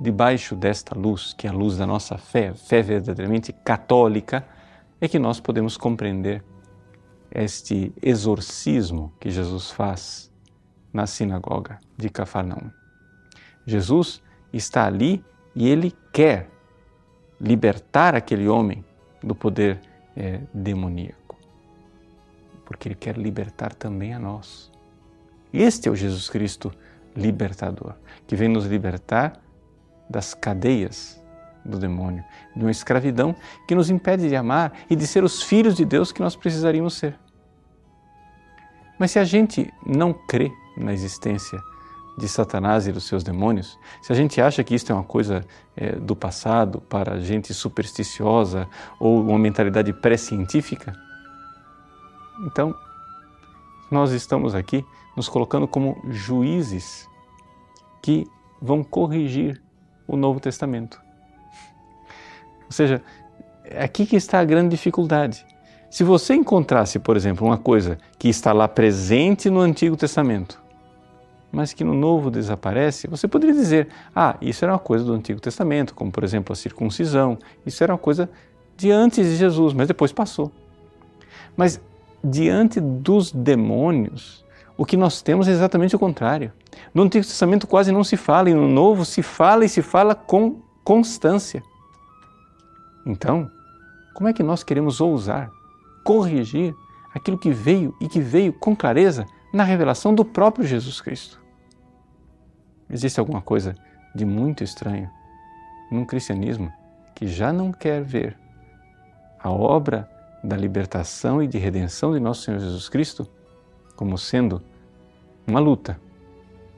Debaixo 0.00 0.56
desta 0.56 0.98
luz, 0.98 1.32
que 1.32 1.46
é 1.46 1.50
a 1.50 1.52
luz 1.52 1.76
da 1.76 1.86
nossa 1.86 2.18
fé, 2.18 2.52
fé 2.52 2.82
verdadeiramente 2.82 3.52
católica, 3.52 4.44
é 5.00 5.06
que 5.06 5.20
nós 5.20 5.38
podemos 5.38 5.76
compreender 5.76 6.42
este 7.30 7.92
exorcismo 8.02 9.12
que 9.20 9.30
Jesus 9.30 9.70
faz 9.70 10.32
na 10.92 11.06
sinagoga 11.06 11.78
de 11.96 12.08
Cafarnaum. 12.08 12.70
Jesus 13.64 14.20
está 14.52 14.86
ali 14.86 15.24
e 15.54 15.68
ele 15.68 15.94
quer 16.12 16.50
libertar 17.40 18.14
aquele 18.14 18.48
homem 18.48 18.84
do 19.22 19.34
poder 19.34 19.80
é, 20.16 20.40
demoníaco, 20.52 21.38
porque 22.64 22.88
ele 22.88 22.94
quer 22.96 23.16
libertar 23.16 23.74
também 23.74 24.12
a 24.12 24.18
nós. 24.18 24.70
Este 25.52 25.88
é 25.88 25.92
o 25.92 25.96
Jesus 25.96 26.28
Cristo 26.28 26.72
libertador, 27.16 27.94
que 28.26 28.36
vem 28.36 28.48
nos 28.48 28.66
libertar 28.66 29.40
das 30.08 30.34
cadeias 30.34 31.22
do 31.64 31.78
demônio, 31.78 32.24
de 32.54 32.62
uma 32.62 32.70
escravidão 32.70 33.34
que 33.66 33.74
nos 33.74 33.88
impede 33.88 34.28
de 34.28 34.36
amar 34.36 34.72
e 34.90 34.94
de 34.94 35.06
ser 35.06 35.24
os 35.24 35.42
filhos 35.42 35.74
de 35.74 35.84
Deus 35.84 36.12
que 36.12 36.20
nós 36.20 36.36
precisaríamos 36.36 36.94
ser. 36.94 37.18
Mas 38.98 39.10
se 39.10 39.18
a 39.18 39.24
gente 39.24 39.72
não 39.86 40.12
crê 40.12 40.52
na 40.76 40.92
existência 40.92 41.58
de 42.16 42.28
Satanás 42.28 42.86
e 42.86 42.92
dos 42.92 43.04
seus 43.04 43.24
demônios, 43.24 43.78
se 44.02 44.12
a 44.12 44.16
gente 44.16 44.40
acha 44.40 44.62
que 44.62 44.74
isto 44.74 44.92
é 44.92 44.94
uma 44.94 45.02
coisa 45.02 45.44
é, 45.76 45.96
do 45.96 46.14
passado, 46.14 46.80
para 46.80 47.18
gente 47.18 47.52
supersticiosa 47.52 48.68
ou 49.00 49.20
uma 49.20 49.38
mentalidade 49.38 49.92
pré-científica, 49.92 50.94
então 52.46 52.74
nós 53.94 54.10
estamos 54.10 54.54
aqui 54.54 54.84
nos 55.16 55.28
colocando 55.28 55.68
como 55.68 55.96
juízes 56.10 57.08
que 58.02 58.26
vão 58.60 58.82
corrigir 58.82 59.62
o 60.06 60.16
Novo 60.16 60.40
Testamento. 60.40 61.00
Ou 62.66 62.72
seja, 62.72 63.00
é 63.64 63.84
aqui 63.84 64.04
que 64.04 64.16
está 64.16 64.40
a 64.40 64.44
grande 64.44 64.70
dificuldade. 64.70 65.46
Se 65.88 66.02
você 66.02 66.34
encontrasse, 66.34 66.98
por 66.98 67.16
exemplo, 67.16 67.46
uma 67.46 67.56
coisa 67.56 67.96
que 68.18 68.28
está 68.28 68.52
lá 68.52 68.66
presente 68.66 69.48
no 69.48 69.60
Antigo 69.60 69.96
Testamento, 69.96 70.60
mas 71.52 71.72
que 71.72 71.84
no 71.84 71.94
Novo 71.94 72.32
desaparece, 72.32 73.06
você 73.06 73.28
poderia 73.28 73.54
dizer: 73.54 73.88
ah, 74.14 74.36
isso 74.40 74.64
era 74.64 74.72
uma 74.72 74.78
coisa 74.80 75.04
do 75.04 75.12
Antigo 75.12 75.40
Testamento, 75.40 75.94
como 75.94 76.10
por 76.10 76.24
exemplo 76.24 76.52
a 76.52 76.56
circuncisão, 76.56 77.38
isso 77.64 77.82
era 77.84 77.92
uma 77.92 77.98
coisa 77.98 78.28
de 78.76 78.90
antes 78.90 79.24
de 79.24 79.36
Jesus, 79.36 79.72
mas 79.72 79.86
depois 79.86 80.12
passou. 80.12 80.50
Mas 81.56 81.80
diante 82.24 82.80
dos 82.80 83.30
demônios, 83.30 84.44
o 84.76 84.84
que 84.84 84.96
nós 84.96 85.20
temos 85.20 85.46
é 85.46 85.52
exatamente 85.52 85.94
o 85.94 85.98
contrário. 85.98 86.52
No 86.92 87.02
Antigo 87.02 87.24
Testamento 87.24 87.66
quase 87.66 87.92
não 87.92 88.02
se 88.02 88.16
fala, 88.16 88.50
e 88.50 88.54
no 88.54 88.66
Novo 88.66 89.04
se 89.04 89.22
fala 89.22 89.64
e 89.64 89.68
se 89.68 89.82
fala 89.82 90.14
com 90.14 90.62
constância. 90.82 91.62
Então, 93.06 93.50
como 94.14 94.28
é 94.28 94.32
que 94.32 94.42
nós 94.42 94.64
queremos 94.64 95.00
ousar 95.00 95.50
corrigir 96.02 96.74
aquilo 97.14 97.38
que 97.38 97.50
veio 97.50 97.94
e 98.00 98.08
que 98.08 98.20
veio 98.20 98.52
com 98.52 98.74
clareza 98.74 99.26
na 99.52 99.62
revelação 99.62 100.14
do 100.14 100.24
próprio 100.24 100.66
Jesus 100.66 101.00
Cristo? 101.00 101.40
Existe 102.88 103.20
alguma 103.20 103.42
coisa 103.42 103.74
de 104.14 104.24
muito 104.24 104.64
estranho 104.64 105.10
num 105.90 106.04
cristianismo 106.04 106.72
que 107.14 107.26
já 107.26 107.52
não 107.52 107.72
quer 107.72 108.02
ver 108.02 108.36
a 109.38 109.50
obra 109.50 110.08
da 110.44 110.56
libertação 110.56 111.42
e 111.42 111.48
de 111.48 111.58
redenção 111.58 112.12
de 112.12 112.20
nosso 112.20 112.42
Senhor 112.42 112.60
Jesus 112.60 112.88
Cristo 112.88 113.26
como 113.96 114.18
sendo 114.18 114.62
uma 115.46 115.58
luta 115.58 115.98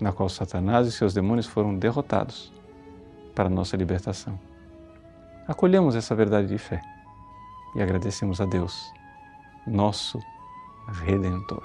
na 0.00 0.12
qual 0.12 0.28
Satanás 0.28 0.86
e 0.86 0.92
seus 0.92 1.12
demônios 1.12 1.46
foram 1.46 1.76
derrotados 1.76 2.52
para 3.34 3.48
nossa 3.48 3.76
libertação. 3.76 4.38
Acolhemos 5.48 5.96
essa 5.96 6.14
verdade 6.14 6.46
de 6.48 6.58
fé 6.58 6.80
e 7.74 7.82
agradecemos 7.82 8.40
a 8.40 8.46
Deus, 8.46 8.90
nosso 9.66 10.18
Redentor. 11.04 11.62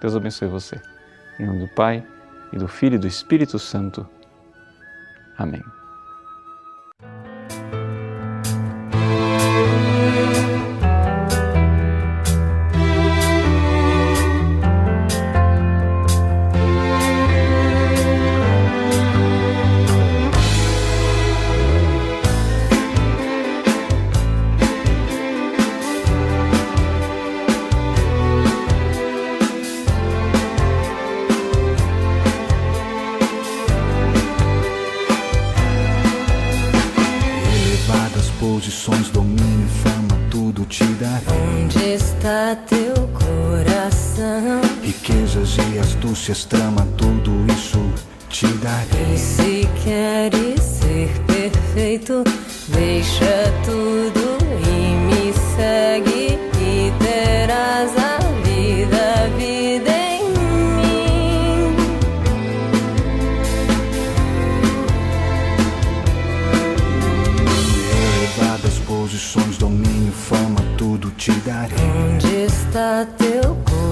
Deus 0.00 0.14
abençoe 0.14 0.48
você. 0.48 0.80
Em 1.40 1.46
nome 1.46 1.60
do 1.60 1.74
Pai, 1.74 2.04
e 2.52 2.58
do 2.58 2.68
Filho 2.68 2.96
e 2.96 2.98
do 2.98 3.06
Espírito 3.06 3.58
Santo. 3.58 4.06
Amém. 5.36 5.62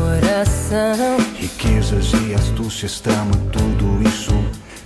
Coração? 0.07 1.17
Riquezas 1.37 2.13
e 2.13 2.35
astúcias, 2.35 3.01
trama, 3.01 3.33
tudo 3.53 4.09
isso 4.09 4.33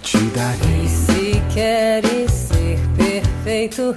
te 0.03 0.19
darei. 0.19 0.85
E 0.85 0.89
se 0.89 1.43
queres 1.53 2.31
ser 2.31 2.79
perfeito, 2.97 3.93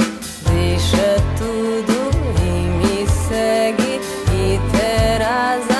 deixa 0.50 1.16
tudo 1.38 2.12
e 2.42 2.52
me 2.80 3.08
segue 3.08 4.02
e 4.34 4.60
terás 4.72 5.73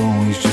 pójść 0.00 0.49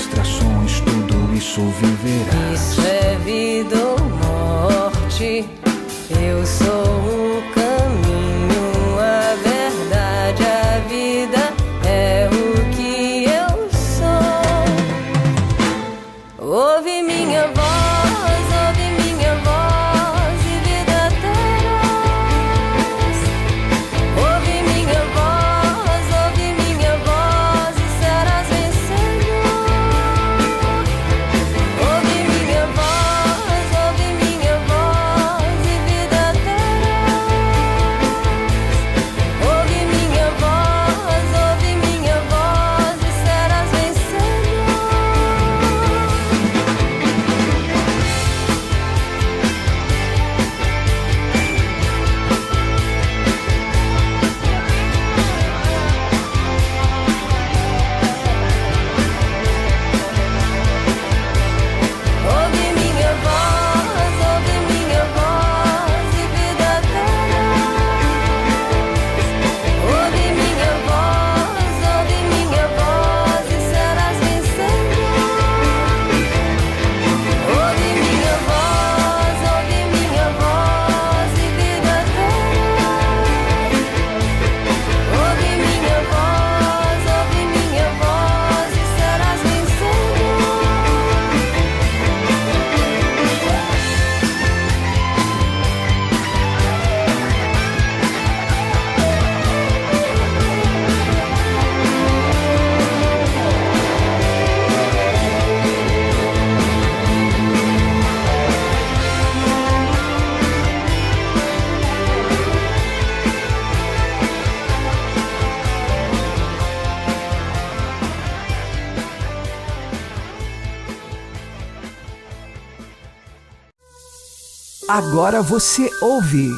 Agora 124.98 125.44
você 125.44 125.92
ouve 126.02 126.50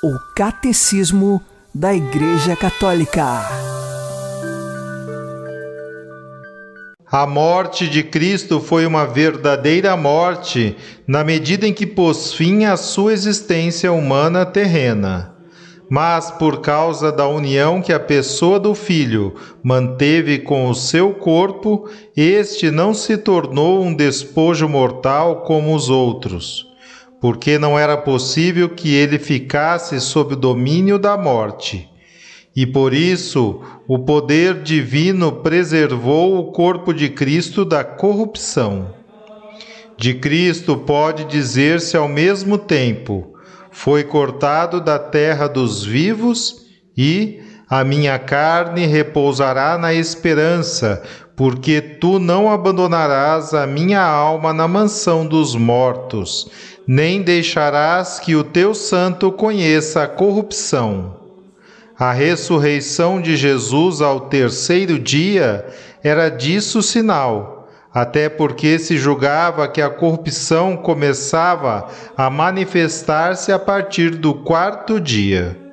o 0.00 0.16
Catecismo 0.36 1.42
da 1.74 1.92
Igreja 1.92 2.54
Católica. 2.54 3.24
A 7.10 7.26
morte 7.26 7.88
de 7.88 8.04
Cristo 8.04 8.60
foi 8.60 8.86
uma 8.86 9.04
verdadeira 9.04 9.96
morte 9.96 10.76
na 11.08 11.24
medida 11.24 11.66
em 11.66 11.72
que 11.72 11.84
pôs 11.84 12.32
fim 12.32 12.66
à 12.66 12.76
sua 12.76 13.12
existência 13.12 13.90
humana 13.90 14.46
terrena. 14.46 15.34
Mas 15.90 16.30
por 16.30 16.60
causa 16.60 17.10
da 17.10 17.26
união 17.26 17.82
que 17.82 17.92
a 17.92 17.98
pessoa 17.98 18.60
do 18.60 18.76
Filho 18.76 19.34
manteve 19.60 20.38
com 20.38 20.68
o 20.68 20.74
seu 20.74 21.14
corpo, 21.14 21.90
este 22.16 22.70
não 22.70 22.94
se 22.94 23.16
tornou 23.16 23.82
um 23.82 23.92
despojo 23.92 24.68
mortal 24.68 25.42
como 25.42 25.74
os 25.74 25.90
outros, 25.90 26.65
porque 27.20 27.58
não 27.58 27.78
era 27.78 27.96
possível 27.96 28.68
que 28.68 28.94
ele 28.94 29.18
ficasse 29.18 30.00
sob 30.00 30.34
o 30.34 30.36
domínio 30.36 30.98
da 30.98 31.16
morte. 31.16 31.88
E 32.54 32.66
por 32.66 32.94
isso 32.94 33.60
o 33.86 33.98
poder 33.98 34.62
divino 34.62 35.30
preservou 35.30 36.38
o 36.38 36.52
corpo 36.52 36.92
de 36.94 37.10
Cristo 37.10 37.64
da 37.64 37.84
corrupção. 37.84 38.94
De 39.98 40.14
Cristo 40.14 40.76
pode 40.76 41.24
dizer-se 41.24 41.96
ao 41.96 42.08
mesmo 42.08 42.56
tempo: 42.58 43.34
foi 43.70 44.04
cortado 44.04 44.80
da 44.80 44.98
terra 44.98 45.46
dos 45.46 45.84
vivos 45.84 46.66
e 46.96 47.40
a 47.68 47.82
minha 47.82 48.18
carne 48.18 48.86
repousará 48.86 49.76
na 49.76 49.92
esperança, 49.92 51.02
porque 51.36 51.82
tu 51.82 52.18
não 52.18 52.50
abandonarás 52.50 53.52
a 53.52 53.66
minha 53.66 54.02
alma 54.02 54.54
na 54.54 54.66
mansão 54.66 55.26
dos 55.26 55.54
mortos, 55.54 56.50
nem 56.86 57.20
deixarás 57.20 58.18
que 58.18 58.34
o 58.34 58.42
teu 58.42 58.74
santo 58.74 59.30
conheça 59.30 60.02
a 60.02 60.08
corrupção. 60.08 61.16
A 61.98 62.10
ressurreição 62.10 63.20
de 63.20 63.36
Jesus 63.36 64.00
ao 64.00 64.20
terceiro 64.20 64.98
dia 64.98 65.66
era 66.02 66.30
disso 66.30 66.82
sinal, 66.82 67.68
até 67.92 68.28
porque 68.30 68.78
se 68.78 68.96
julgava 68.96 69.68
que 69.68 69.82
a 69.82 69.90
corrupção 69.90 70.76
começava 70.76 71.88
a 72.16 72.30
manifestar-se 72.30 73.52
a 73.52 73.58
partir 73.58 74.10
do 74.10 74.34
quarto 74.34 74.98
dia. 74.98 75.65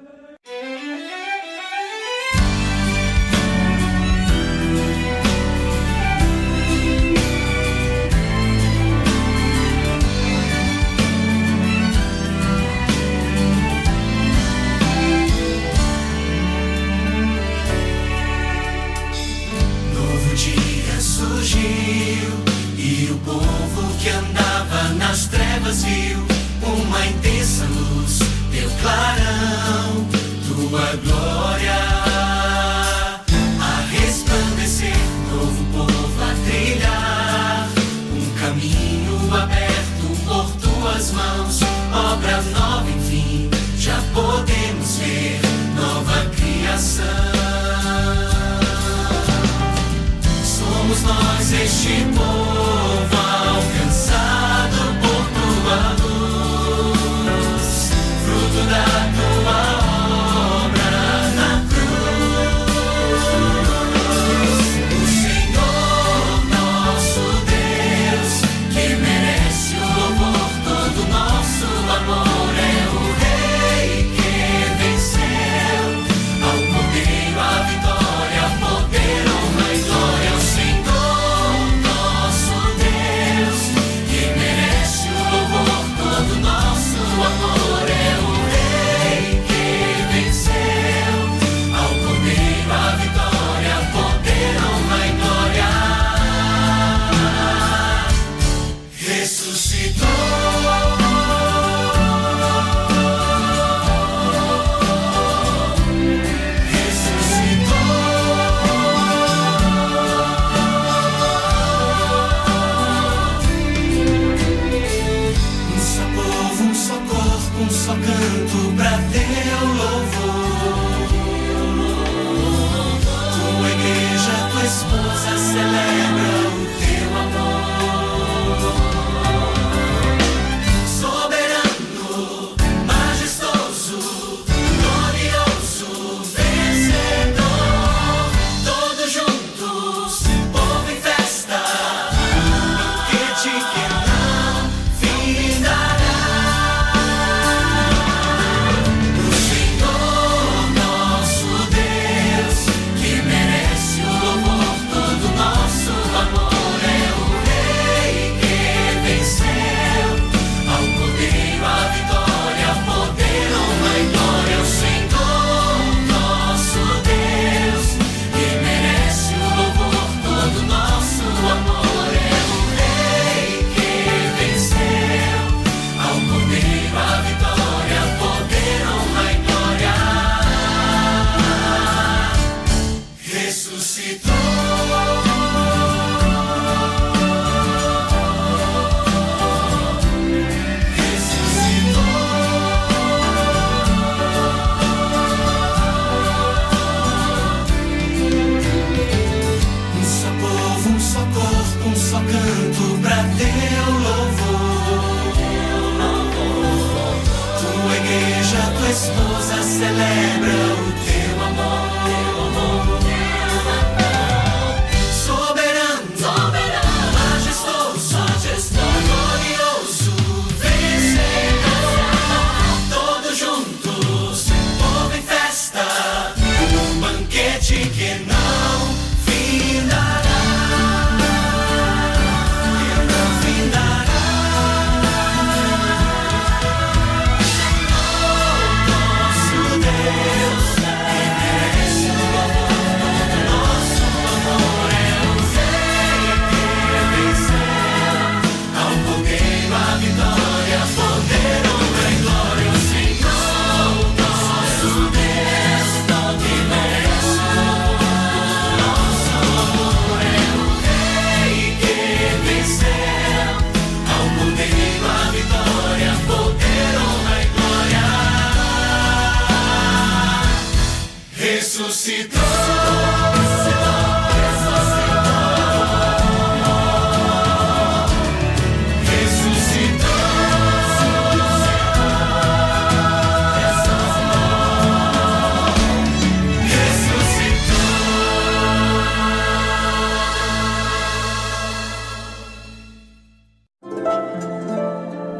Nós 51.86 52.12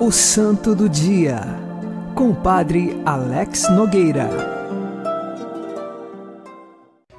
O 0.06 0.12
Santo 0.12 0.76
do 0.76 0.90
Dia, 0.90 1.40
com 2.14 2.32
o 2.32 2.36
Padre 2.36 3.02
Alex 3.06 3.70
Nogueira. 3.70 4.30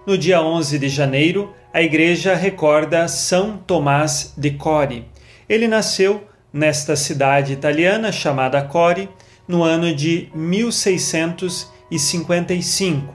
No 0.06 0.18
dia 0.18 0.42
11 0.42 0.78
de 0.78 0.90
janeiro, 0.90 1.54
a 1.72 1.80
igreja 1.80 2.34
recorda 2.34 3.08
São 3.08 3.56
Tomás 3.56 4.34
de 4.36 4.50
Cori. 4.50 5.08
Ele 5.48 5.66
nasceu 5.66 6.28
nesta 6.52 6.94
cidade 6.94 7.54
italiana 7.54 8.12
chamada 8.12 8.60
Cori 8.60 9.08
no 9.48 9.62
ano 9.62 9.94
de 9.94 10.28
1655. 10.34 13.14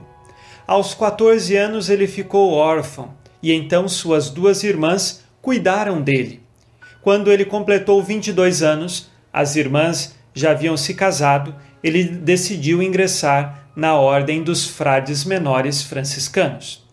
Aos 0.66 0.94
14 0.94 1.54
anos 1.54 1.88
ele 1.88 2.08
ficou 2.08 2.54
órfão 2.54 3.14
e 3.40 3.52
então 3.52 3.86
suas 3.86 4.30
duas 4.30 4.64
irmãs 4.64 5.22
cuidaram 5.40 6.02
dele. 6.02 6.42
Quando 7.02 7.30
ele 7.30 7.44
completou 7.44 8.02
22 8.02 8.64
anos, 8.64 9.09
as 9.32 9.56
irmãs 9.56 10.14
já 10.34 10.52
haviam 10.52 10.76
se 10.76 10.94
casado, 10.94 11.54
ele 11.82 12.04
decidiu 12.04 12.82
ingressar 12.82 13.68
na 13.74 13.94
ordem 13.94 14.42
dos 14.42 14.66
frades 14.66 15.24
menores 15.24 15.82
franciscanos. 15.82 16.84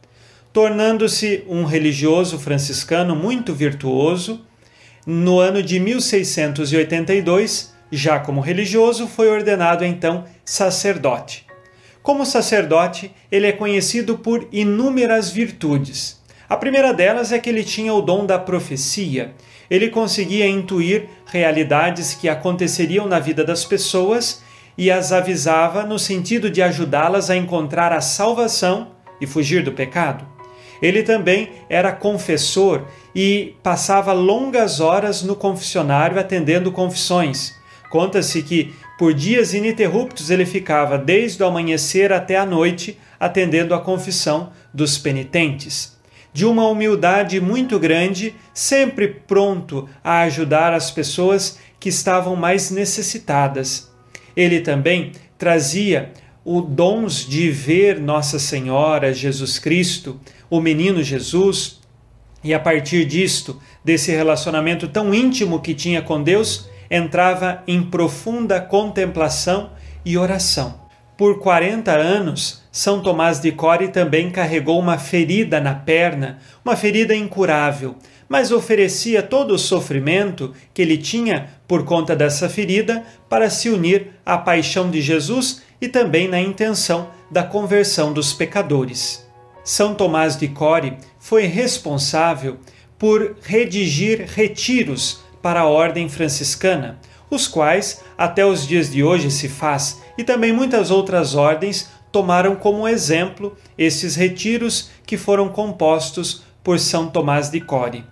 Tornando-se 0.54 1.43
um 1.47 1.65
religioso 1.65 2.39
franciscano 2.39 3.15
muito 3.15 3.54
virtuoso, 3.54 4.41
no 5.06 5.39
ano 5.39 5.63
de 5.63 5.80
1682, 5.80 7.73
já 7.91 8.19
como 8.19 8.41
religioso, 8.41 9.08
foi 9.08 9.30
ordenado 9.30 9.86
então 9.86 10.26
sacerdote. 10.43 11.45
Como 12.02 12.26
sacerdote, 12.26 13.12
ele 13.32 13.47
é 13.47 13.52
conhecido 13.52 14.17
por 14.17 14.47
inúmeras 14.52 15.30
virtudes. 15.30 16.21
A 16.50 16.56
primeira 16.56 16.93
delas 16.93 17.32
é 17.32 17.39
que 17.39 17.50
ele 17.50 17.63
tinha 17.63 17.93
o 17.93 18.02
dom 18.02 18.26
da 18.26 18.39
profecia. 18.39 19.34
Ele 19.70 19.90
conseguia 19.90 20.48
intuir 20.48 21.10
realidades 21.26 22.14
que 22.14 22.30
aconteceriam 22.30 23.08
na 23.08 23.20
vida 23.20 23.44
das 23.44 23.66
pessoas 23.66 24.42
e 24.78 24.92
as 24.92 25.12
avisava 25.12 25.84
no 25.84 25.98
sentido 25.98 26.50
de 26.50 26.62
ajudá-las 26.62 27.30
a 27.30 27.36
encontrar 27.36 27.92
a 27.92 28.02
salvação 28.02 28.92
e 29.20 29.26
fugir 29.26 29.64
do 29.64 29.72
pecado. 29.72 30.26
Ele 30.82 31.02
também 31.02 31.50
era 31.70 31.92
confessor 31.92 32.86
e 33.16 33.56
passava 33.64 34.14
longas 34.14 34.80
horas 34.80 35.24
no 35.24 35.36
confessionário 35.36 36.20
atendendo 36.20 36.72
confissões. 36.72 37.56
Conta-se 37.90 38.44
que 38.44 38.76
por 38.98 39.14
dias 39.14 39.54
ininterruptos 39.54 40.30
ele 40.30 40.46
ficava 40.46 40.98
desde 40.98 41.42
o 41.42 41.48
amanhecer 41.48 42.14
até 42.14 42.38
a 42.38 42.46
noite 42.46 42.98
atendendo 43.20 43.74
a 43.74 43.80
confissão 43.80 44.52
dos 44.72 44.98
penitentes. 44.98 45.97
De 46.34 46.46
uma 46.46 46.68
humildade 46.68 47.40
muito 47.40 47.80
grande, 47.80 48.36
sempre 48.54 49.08
pronto 49.08 49.90
a 50.04 50.22
ajudar 50.22 50.74
as 50.74 50.92
pessoas 50.92 51.58
que 51.80 51.90
estavam 51.90 52.36
mais 52.36 52.70
necessitadas. 52.72 53.92
Ele 54.36 54.60
também 54.60 55.13
trazia 55.38 56.12
o 56.46 56.62
dons 56.62 57.26
de 57.26 57.52
ver 57.52 58.00
Nossa 58.00 58.40
Senhora, 58.40 59.13
Jesus 59.13 59.60
Cristo, 59.60 60.20
o 60.50 60.62
menino 60.62 61.04
Jesus, 61.04 61.82
e 62.44 62.54
a 62.54 62.60
partir 62.60 63.06
disto, 63.06 63.62
desse 63.84 64.12
relacionamento 64.12 64.88
tão 64.88 65.13
íntimo 65.13 65.60
que 65.60 65.74
tinha 65.74 66.02
com 66.02 66.24
Deus, 66.24 66.70
entrava 66.90 67.63
em 67.68 67.84
profunda 67.84 68.62
contemplação 68.62 69.72
e 70.06 70.18
oração. 70.18 70.87
Por 71.18 71.40
40 71.40 71.92
anos, 71.92 72.62
São 72.72 73.02
Tomás 73.02 73.40
de 73.40 73.52
Core 73.52 73.88
também 73.88 74.30
carregou 74.30 74.80
uma 74.80 75.00
ferida 75.00 75.60
na 75.60 75.74
perna, 75.74 76.38
uma 76.64 76.76
ferida 76.76 77.16
incurável, 77.16 77.96
mas 78.30 78.52
oferecia 78.52 79.24
todo 79.24 79.56
o 79.56 79.58
sofrimento 79.58 80.54
que 80.76 80.84
ele 80.84 80.96
tinha 80.96 81.50
por 81.68 81.86
conta 81.86 82.16
dessa 82.16 82.48
ferida 82.48 83.04
para 83.28 83.50
se 83.50 83.68
unir 83.68 84.12
à 84.24 84.38
paixão 84.38 84.92
de 84.92 85.02
Jesus 85.02 85.64
e 85.82 85.88
também 85.88 86.28
na 86.28 86.40
intenção 86.40 87.10
da 87.32 87.42
conversão 87.42 88.14
dos 88.14 88.32
pecadores. 88.32 89.28
São 89.64 89.96
Tomás 89.96 90.38
de 90.38 90.48
Core 90.48 90.98
foi 91.18 91.48
responsável 91.48 92.60
por 93.00 93.38
redigir 93.42 94.24
retiros 94.36 95.24
para 95.42 95.62
a 95.62 95.68
ordem 95.68 96.08
franciscana, 96.08 97.00
os 97.30 97.48
quais 97.48 98.02
até 98.18 98.46
os 98.46 98.66
dias 98.66 98.92
de 98.92 99.04
hoje 99.04 99.30
se 99.30 99.50
faz, 99.50 100.02
e 100.18 100.24
também 100.24 100.52
muitas 100.54 100.92
outras 100.92 101.36
ordens 101.36 101.90
tomaram 102.12 102.56
como 102.56 102.88
exemplo 102.88 103.56
esses 103.78 104.16
retiros 104.16 104.90
que 105.06 105.18
foram 105.18 105.50
compostos 105.50 106.44
por 106.63 106.80
São 106.80 107.08
Tomás 107.08 107.50
de 107.50 107.62
Core. 107.62 108.06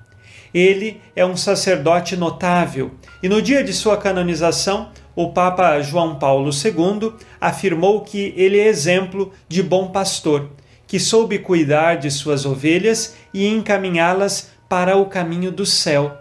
Ele 0.53 1.01
é 1.15 1.25
um 1.25 1.35
sacerdote 1.35 2.15
notável 2.15 2.91
e 3.21 3.27
no 3.27 3.41
dia 3.41 3.63
de 3.63 3.73
sua 3.73 3.97
canonização, 3.97 4.89
o 5.15 5.31
Papa 5.31 5.81
João 5.81 6.15
Paulo 6.19 6.51
II 6.51 7.13
afirmou 7.39 8.01
que 8.01 8.33
ele 8.37 8.59
é 8.59 8.67
exemplo 8.67 9.31
de 9.47 9.63
bom 9.63 9.87
pastor, 9.87 10.49
que 10.87 10.99
soube 10.99 11.39
cuidar 11.39 11.95
de 11.95 12.11
suas 12.11 12.45
ovelhas 12.45 13.15
e 13.33 13.47
encaminhá-las 13.47 14.51
para 14.69 14.95
o 14.97 15.07
caminho 15.07 15.51
do 15.51 15.65
céu. 15.65 16.15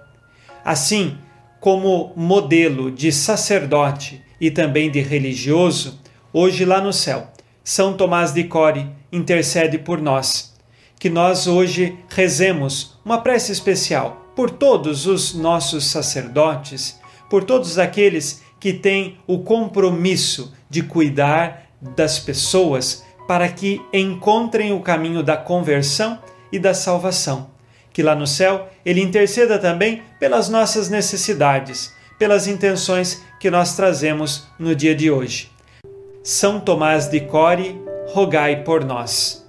Assim, 0.65 1.19
como 1.65 2.13
modelo 2.15 2.91
de 2.91 3.11
sacerdote 3.11 4.23
e 4.39 4.51
também 4.51 4.91
de 4.91 5.01
religioso, 5.01 5.99
hoje 6.31 6.63
lá 6.63 6.79
no 6.79 6.93
céu, 6.93 7.29
São 7.65 7.97
Tomás 7.97 8.35
de 8.35 8.45
Core 8.45 8.91
intercede 9.11 9.79
por 9.79 9.99
nós. 9.99 10.55
Que 11.01 11.09
nós 11.09 11.47
hoje 11.47 11.99
rezemos 12.11 12.99
uma 13.03 13.23
prece 13.23 13.51
especial 13.51 14.31
por 14.37 14.51
todos 14.51 15.07
os 15.07 15.33
nossos 15.33 15.87
sacerdotes, 15.87 17.01
por 17.31 17.45
todos 17.45 17.79
aqueles 17.79 18.43
que 18.61 18.75
têm 18.75 19.17
o 19.27 19.39
compromisso 19.39 20.53
de 20.69 20.83
cuidar 20.83 21.71
das 21.81 22.19
pessoas 22.19 23.03
para 23.27 23.49
que 23.49 23.81
encontrem 23.91 24.71
o 24.71 24.81
caminho 24.81 25.23
da 25.23 25.39
conversão 25.39 26.19
e 26.53 26.59
da 26.59 26.75
salvação. 26.75 27.54
Que 27.95 28.03
lá 28.03 28.15
no 28.15 28.27
céu 28.27 28.69
ele 28.85 29.01
interceda 29.01 29.59
também 29.59 30.03
pelas 30.21 30.51
nossas 30.51 30.91
necessidades, 30.91 31.95
pelas 32.19 32.47
intenções 32.47 33.23
que 33.41 33.51
nós 33.51 33.75
trazemos 33.75 34.47
no 34.59 34.75
dia 34.75 34.95
de 34.95 35.11
hoje. 35.11 35.51
São 36.23 36.61
Tomás 36.61 37.09
de 37.09 37.21
Core, 37.21 37.81
rogai 38.09 38.65
por 38.65 38.85
nós. 38.85 39.47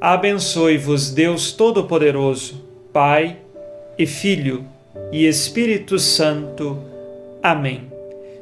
Abençoe-vos 0.00 1.10
Deus 1.10 1.52
Todo-Poderoso, 1.52 2.62
Pai 2.92 3.38
e 3.98 4.06
Filho 4.06 4.66
e 5.10 5.26
Espírito 5.26 5.98
Santo. 5.98 6.82
Amém. 7.42 7.90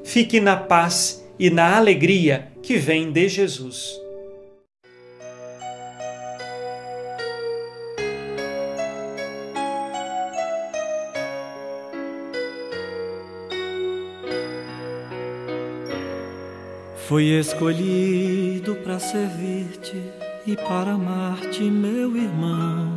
Fique 0.03 0.41
na 0.41 0.57
paz 0.57 1.25
e 1.39 1.51
na 1.51 1.77
alegria 1.77 2.49
que 2.63 2.77
vem 2.77 3.13
de 3.13 3.29
Jesus. 3.29 4.02
Fui 17.09 17.25
escolhido 17.25 18.77
para 18.77 18.99
servir-te 19.01 20.01
e 20.47 20.55
para 20.55 20.93
amar-te, 20.93 21.65
meu 21.65 22.17
irmão. 22.17 22.97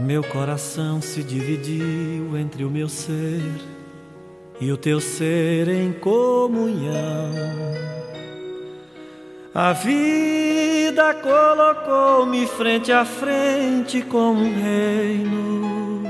Meu 0.00 0.22
coração 0.24 1.00
se 1.00 1.22
dividiu 1.22 2.36
entre 2.36 2.64
o 2.64 2.70
meu 2.70 2.88
ser 2.88 3.40
e 4.60 4.70
o 4.72 4.76
teu 4.76 5.00
ser 5.00 5.68
em 5.68 5.92
comunhão. 5.92 7.32
A 9.54 9.72
vida 9.72 11.14
colocou-me 11.14 12.46
frente 12.46 12.90
a 12.90 13.04
frente 13.04 14.02
com 14.02 14.32
um 14.32 14.60
reino, 14.60 16.02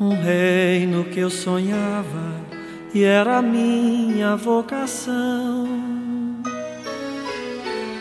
um 0.00 0.14
reino 0.14 1.04
que 1.04 1.18
eu 1.18 1.28
sonhava 1.28 2.47
e 2.94 3.04
era 3.04 3.42
minha 3.42 4.36
vocação. 4.36 5.68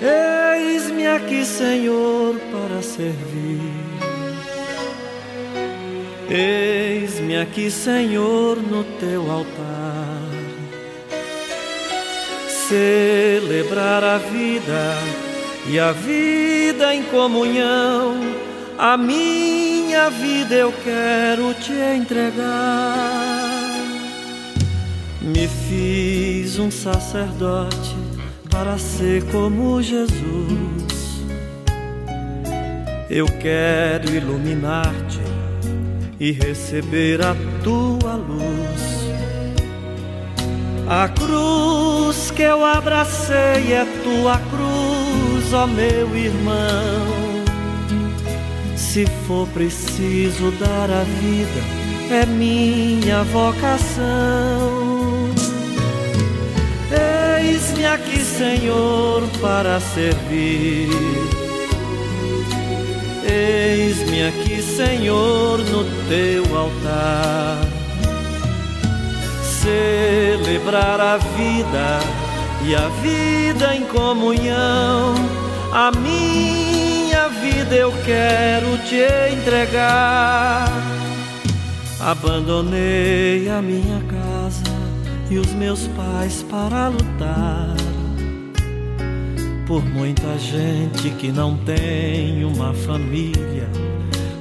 Eis-me 0.02 1.08
aqui, 1.08 1.44
Senhor, 1.46 2.36
para 2.52 2.82
servir. 2.82 3.62
Eis-me 6.30 7.38
aqui, 7.38 7.72
Senhor, 7.72 8.58
no 8.58 8.84
teu 9.00 9.32
altar. 9.32 10.18
celebrar 12.68 14.04
a 14.04 14.18
vida 14.18 14.98
e 15.70 15.80
a 15.80 15.94
vida 15.94 16.94
em 16.94 17.04
comunhão. 17.04 18.16
A 18.78 18.98
minha 18.98 20.10
vida 20.10 20.54
eu 20.54 20.74
quero 20.84 21.54
te 21.54 21.72
entregar. 21.72 23.47
Me 25.28 25.46
fiz 25.46 26.58
um 26.58 26.72
sacerdote 26.72 27.98
para 28.50 28.78
ser 28.78 29.26
como 29.26 29.82
Jesus. 29.84 31.22
Eu 33.10 33.26
quero 33.26 34.10
iluminar-te 34.10 35.20
e 36.18 36.32
receber 36.32 37.22
a 37.22 37.36
tua 37.62 38.16
luz. 38.16 39.12
A 40.88 41.10
cruz 41.10 42.32
que 42.32 42.44
eu 42.44 42.64
abracei 42.64 43.74
é 43.74 43.86
tua 44.06 44.38
cruz, 44.38 45.54
ó 45.54 45.68
meu 45.68 46.16
irmão. 46.16 47.44
Se 48.78 49.06
for 49.28 49.46
preciso 49.50 50.52
dar 50.52 50.90
a 50.90 51.04
vida, 51.04 52.16
é 52.16 52.26
minha 52.26 53.26
vocação. 53.26 54.97
Eis-me 57.58 57.88
aqui, 57.88 58.20
Senhor, 58.20 59.24
para 59.42 59.80
servir. 59.80 60.90
Eis-me 63.28 64.28
aqui, 64.28 64.62
Senhor, 64.62 65.58
no 65.58 65.84
teu 66.08 66.44
altar. 66.56 67.58
Celebrar 69.42 71.02
a 71.02 71.18
vida 71.18 72.00
e 72.64 72.76
a 72.76 72.90
vida 73.02 73.76
em 73.76 73.86
comunhão. 73.86 75.16
A 75.74 75.92
minha 75.94 77.28
vida 77.42 77.74
eu 77.74 77.92
quero 78.06 78.78
te 78.88 79.02
entregar. 79.34 80.68
Abandonei 82.00 83.50
a 83.50 83.60
minha 83.64 84.00
casa 84.02 84.37
e 85.30 85.38
os 85.38 85.54
meus 85.54 85.88
pais 85.90 86.44
para 86.44 86.88
lutar 86.88 87.76
por 89.68 89.84
muita 89.84 90.38
gente 90.40 91.10
que 91.12 91.30
não 91.30 91.58
tem 91.58 92.46
uma 92.46 92.74
família, 92.74 93.70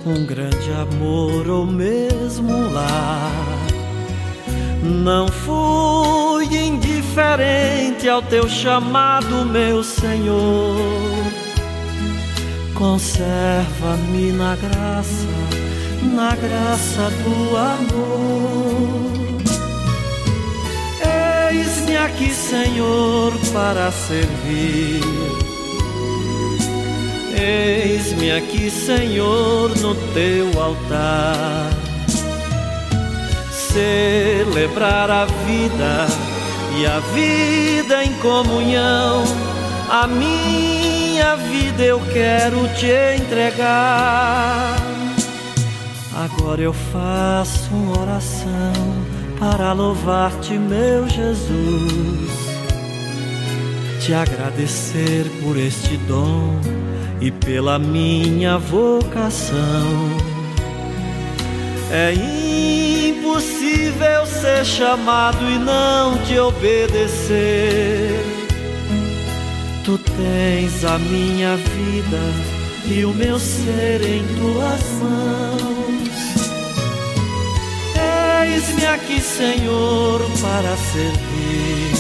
um 0.07 0.25
grande 0.25 0.71
amor 0.71 1.49
ou 1.49 1.67
mesmo 1.67 2.49
um 2.49 2.73
lar. 2.73 3.33
Não 4.85 5.27
fui 5.27 6.45
indiferente 6.57 8.09
ao 8.09 8.23
teu 8.23 8.49
chamado, 8.49 9.45
meu 9.45 9.83
Senhor. 9.83 10.77
Conserva-me 12.73 14.31
na 14.31 14.55
graça, 14.55 15.27
na 16.15 16.37
graça 16.37 17.11
do 17.25 17.57
amor. 17.57 19.26
Aqui, 22.07 22.33
Senhor, 22.33 23.33
para 23.53 23.91
servir. 23.91 25.01
Eis-me 27.37 28.31
aqui, 28.31 28.71
Senhor, 28.71 29.77
no 29.79 29.93
teu 30.15 30.63
altar. 30.63 31.69
Celebrar 33.51 35.11
a 35.11 35.25
vida 35.25 36.07
e 36.79 36.87
a 36.87 37.01
vida 37.13 38.05
em 38.05 38.13
comunhão. 38.21 39.25
A 39.91 40.07
minha 40.07 41.35
vida 41.35 41.83
eu 41.83 42.01
quero 42.13 42.69
te 42.75 43.21
entregar. 43.21 44.77
Agora 46.15 46.63
eu 46.63 46.73
faço 46.73 47.69
uma 47.75 48.01
oração 48.01 49.16
para 49.39 49.73
louvar-te, 49.73 50.55
meu 50.59 51.09
Jesus, 51.09 52.31
te 54.01 54.15
agradecer 54.15 55.27
por 55.43 55.57
este 55.57 55.97
dom 56.09 56.61
e 57.21 57.31
pela 57.31 57.79
minha 57.79 58.59
vocação. 58.59 59.57
É 61.91 62.13
impossível 63.09 64.27
ser 64.27 64.65
chamado 64.65 65.45
e 65.49 65.59
não 65.59 66.19
te 66.25 66.39
obedecer. 66.39 68.21
Tu 69.85 69.99
tens 69.99 70.85
a 70.85 70.99
minha 70.99 71.57
vida 71.57 72.21
e 72.87 73.05
o 73.05 73.13
meu 73.13 73.39
ser 73.39 74.03
em 74.03 74.25
tuas 74.37 74.83
mãos. 75.01 75.76
Eis-me 78.57 78.87
aqui, 78.87 79.21
Senhor, 79.21 80.19
para 80.41 80.75
servir. 80.79 81.93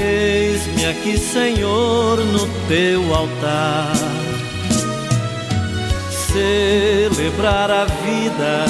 Eis-me 0.00 0.86
aqui, 0.86 1.18
Senhor, 1.18 2.16
no 2.24 2.46
teu 2.66 3.14
altar. 3.14 3.92
Celebrar 6.32 7.70
a 7.70 7.84
vida 7.84 8.64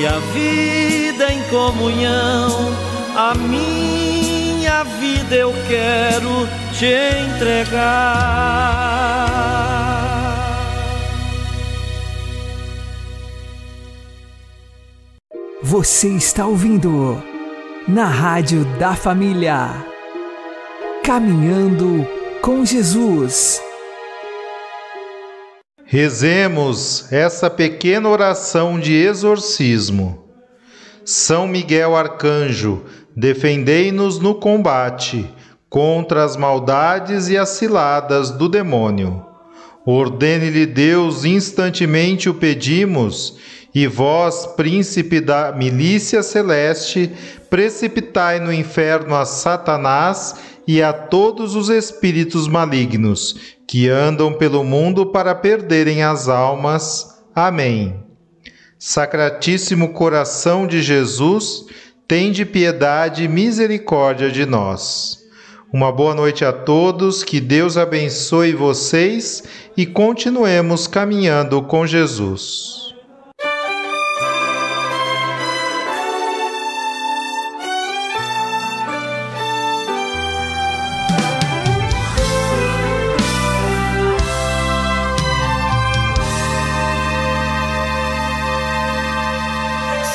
e 0.00 0.06
a 0.06 0.18
vida 0.32 1.34
em 1.34 1.42
comunhão. 1.50 2.74
A 3.14 3.34
minha 3.34 4.84
vida 4.84 5.34
eu 5.34 5.52
quero 5.68 6.48
te 6.72 6.86
entregar. 7.26 8.38
Você 15.60 16.10
está 16.10 16.46
ouvindo 16.46 17.20
na 17.88 18.04
Rádio 18.04 18.64
da 18.78 18.94
Família. 18.94 19.84
Caminhando 21.02 22.06
com 22.40 22.64
Jesus. 22.64 23.60
Rezemos 25.84 27.12
essa 27.12 27.50
pequena 27.50 28.08
oração 28.08 28.78
de 28.78 28.94
exorcismo. 28.94 30.28
São 31.04 31.48
Miguel 31.48 31.96
Arcanjo, 31.96 32.84
defendei-nos 33.16 34.20
no 34.20 34.36
combate 34.36 35.28
contra 35.68 36.22
as 36.22 36.36
maldades 36.36 37.28
e 37.28 37.36
as 37.36 37.48
ciladas 37.48 38.30
do 38.30 38.48
demônio. 38.48 39.26
Ordene-lhe 39.84 40.66
Deus, 40.66 41.24
instantemente 41.24 42.28
o 42.28 42.34
pedimos, 42.34 43.38
e 43.74 43.86
vós, 43.86 44.46
príncipe 44.46 45.20
da 45.20 45.52
milícia 45.52 46.22
celeste, 46.22 47.10
precipitai 47.50 48.40
no 48.40 48.52
inferno 48.52 49.14
a 49.14 49.24
Satanás 49.24 50.36
e 50.66 50.82
a 50.82 50.92
todos 50.92 51.54
os 51.54 51.68
espíritos 51.68 52.48
malignos 52.48 53.56
que 53.66 53.88
andam 53.88 54.32
pelo 54.32 54.64
mundo 54.64 55.06
para 55.06 55.34
perderem 55.34 56.02
as 56.02 56.28
almas. 56.28 57.20
Amém. 57.34 58.02
Sacratíssimo 58.78 59.92
coração 59.92 60.66
de 60.66 60.80
Jesus, 60.82 61.66
tende 62.06 62.46
piedade 62.46 63.24
e 63.24 63.28
misericórdia 63.28 64.30
de 64.30 64.46
nós. 64.46 65.18
Uma 65.70 65.92
boa 65.92 66.14
noite 66.14 66.46
a 66.46 66.52
todos, 66.52 67.22
que 67.22 67.40
Deus 67.40 67.76
abençoe 67.76 68.54
vocês 68.54 69.42
e 69.76 69.84
continuemos 69.84 70.86
caminhando 70.86 71.60
com 71.62 71.86
Jesus. 71.86 72.87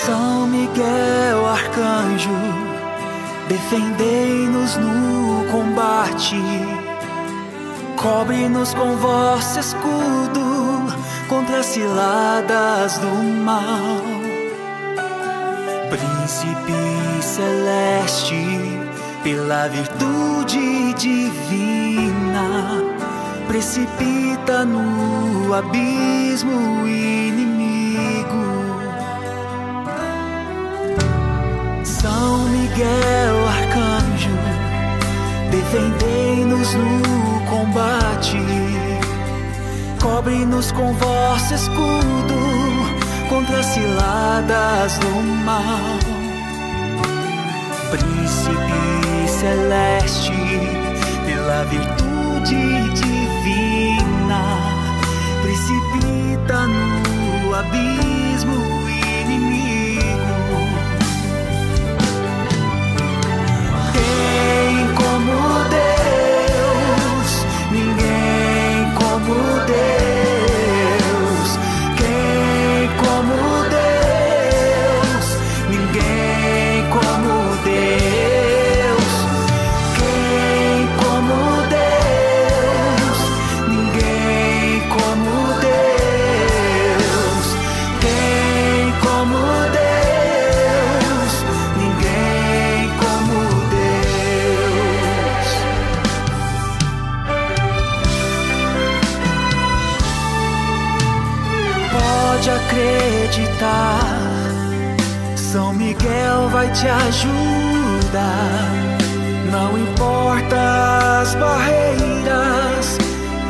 São 0.06 0.48
Miguel 0.48 1.46
Arcanjo, 1.48 2.30
defendei-nos 3.48 4.76
no 4.76 5.46
combate, 5.50 6.36
cobre-nos 7.96 8.74
com 8.74 8.98
vosso 8.98 9.62
escudo 9.62 10.94
contra 11.30 11.60
as 11.60 11.68
ciladas 11.68 12.98
do 12.98 13.08
mal. 13.46 14.04
Príncipe 15.90 17.22
celeste, 17.22 18.82
pela 19.24 19.70
virtude 19.70 20.94
divina, 20.96 22.84
precipita 23.48 24.66
no 24.66 25.54
abismo 25.54 26.86
inimigo. 26.86 27.63
Miguel 32.74 33.48
Arcanjo, 33.50 34.32
defendei-nos 35.52 36.74
no 36.74 37.40
combate, 37.48 38.40
cobre-nos 40.02 40.72
com 40.72 40.92
vosso 40.94 41.54
escudo 41.54 42.34
contra 43.30 43.60
as 43.60 43.66
ciladas 43.68 44.98
do 44.98 45.22
mal. 45.46 46.00
Príncipe 47.92 49.28
celeste, 49.28 50.32
pela 51.28 51.66
virtude 51.66 52.90
divina, 52.96 54.42
precipita 55.44 56.66
no 56.66 57.54
abismo 57.54 58.73
vai 106.64 106.72
te 106.72 106.88
ajudar. 106.88 108.62
Não 109.52 109.78
importa 109.78 111.22
as 111.22 111.36
barreiras, 111.36 112.98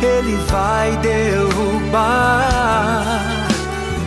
ele 0.02 0.36
vai 0.50 0.98
derrubar. 0.98 2.42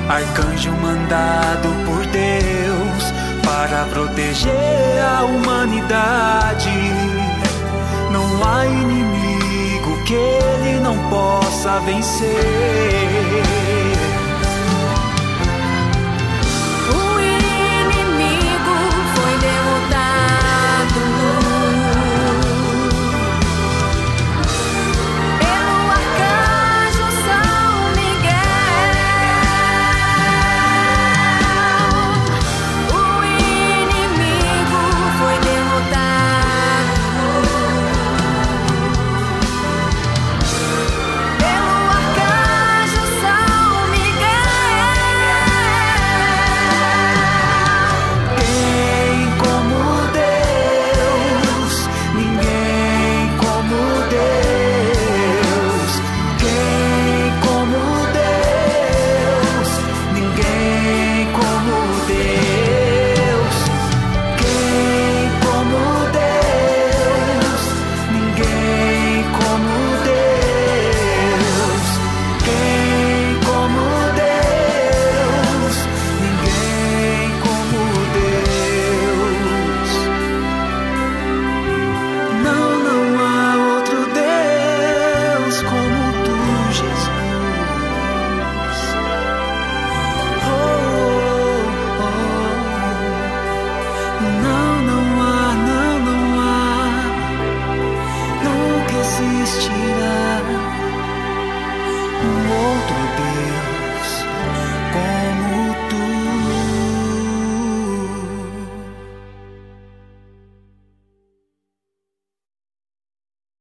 Arcanjo 0.08 0.72
mandado 0.72 1.68
por 1.84 2.04
Deus 2.06 3.12
para 3.44 3.84
proteger 3.92 5.00
a 5.02 5.22
humanidade. 5.24 6.70
Não 8.10 8.44
há 8.44 8.66
inimigo 8.66 10.02
que 10.04 10.14
ele 10.14 10.80
não 10.80 10.96
possa 11.08 11.78
vencer. 11.80 13.65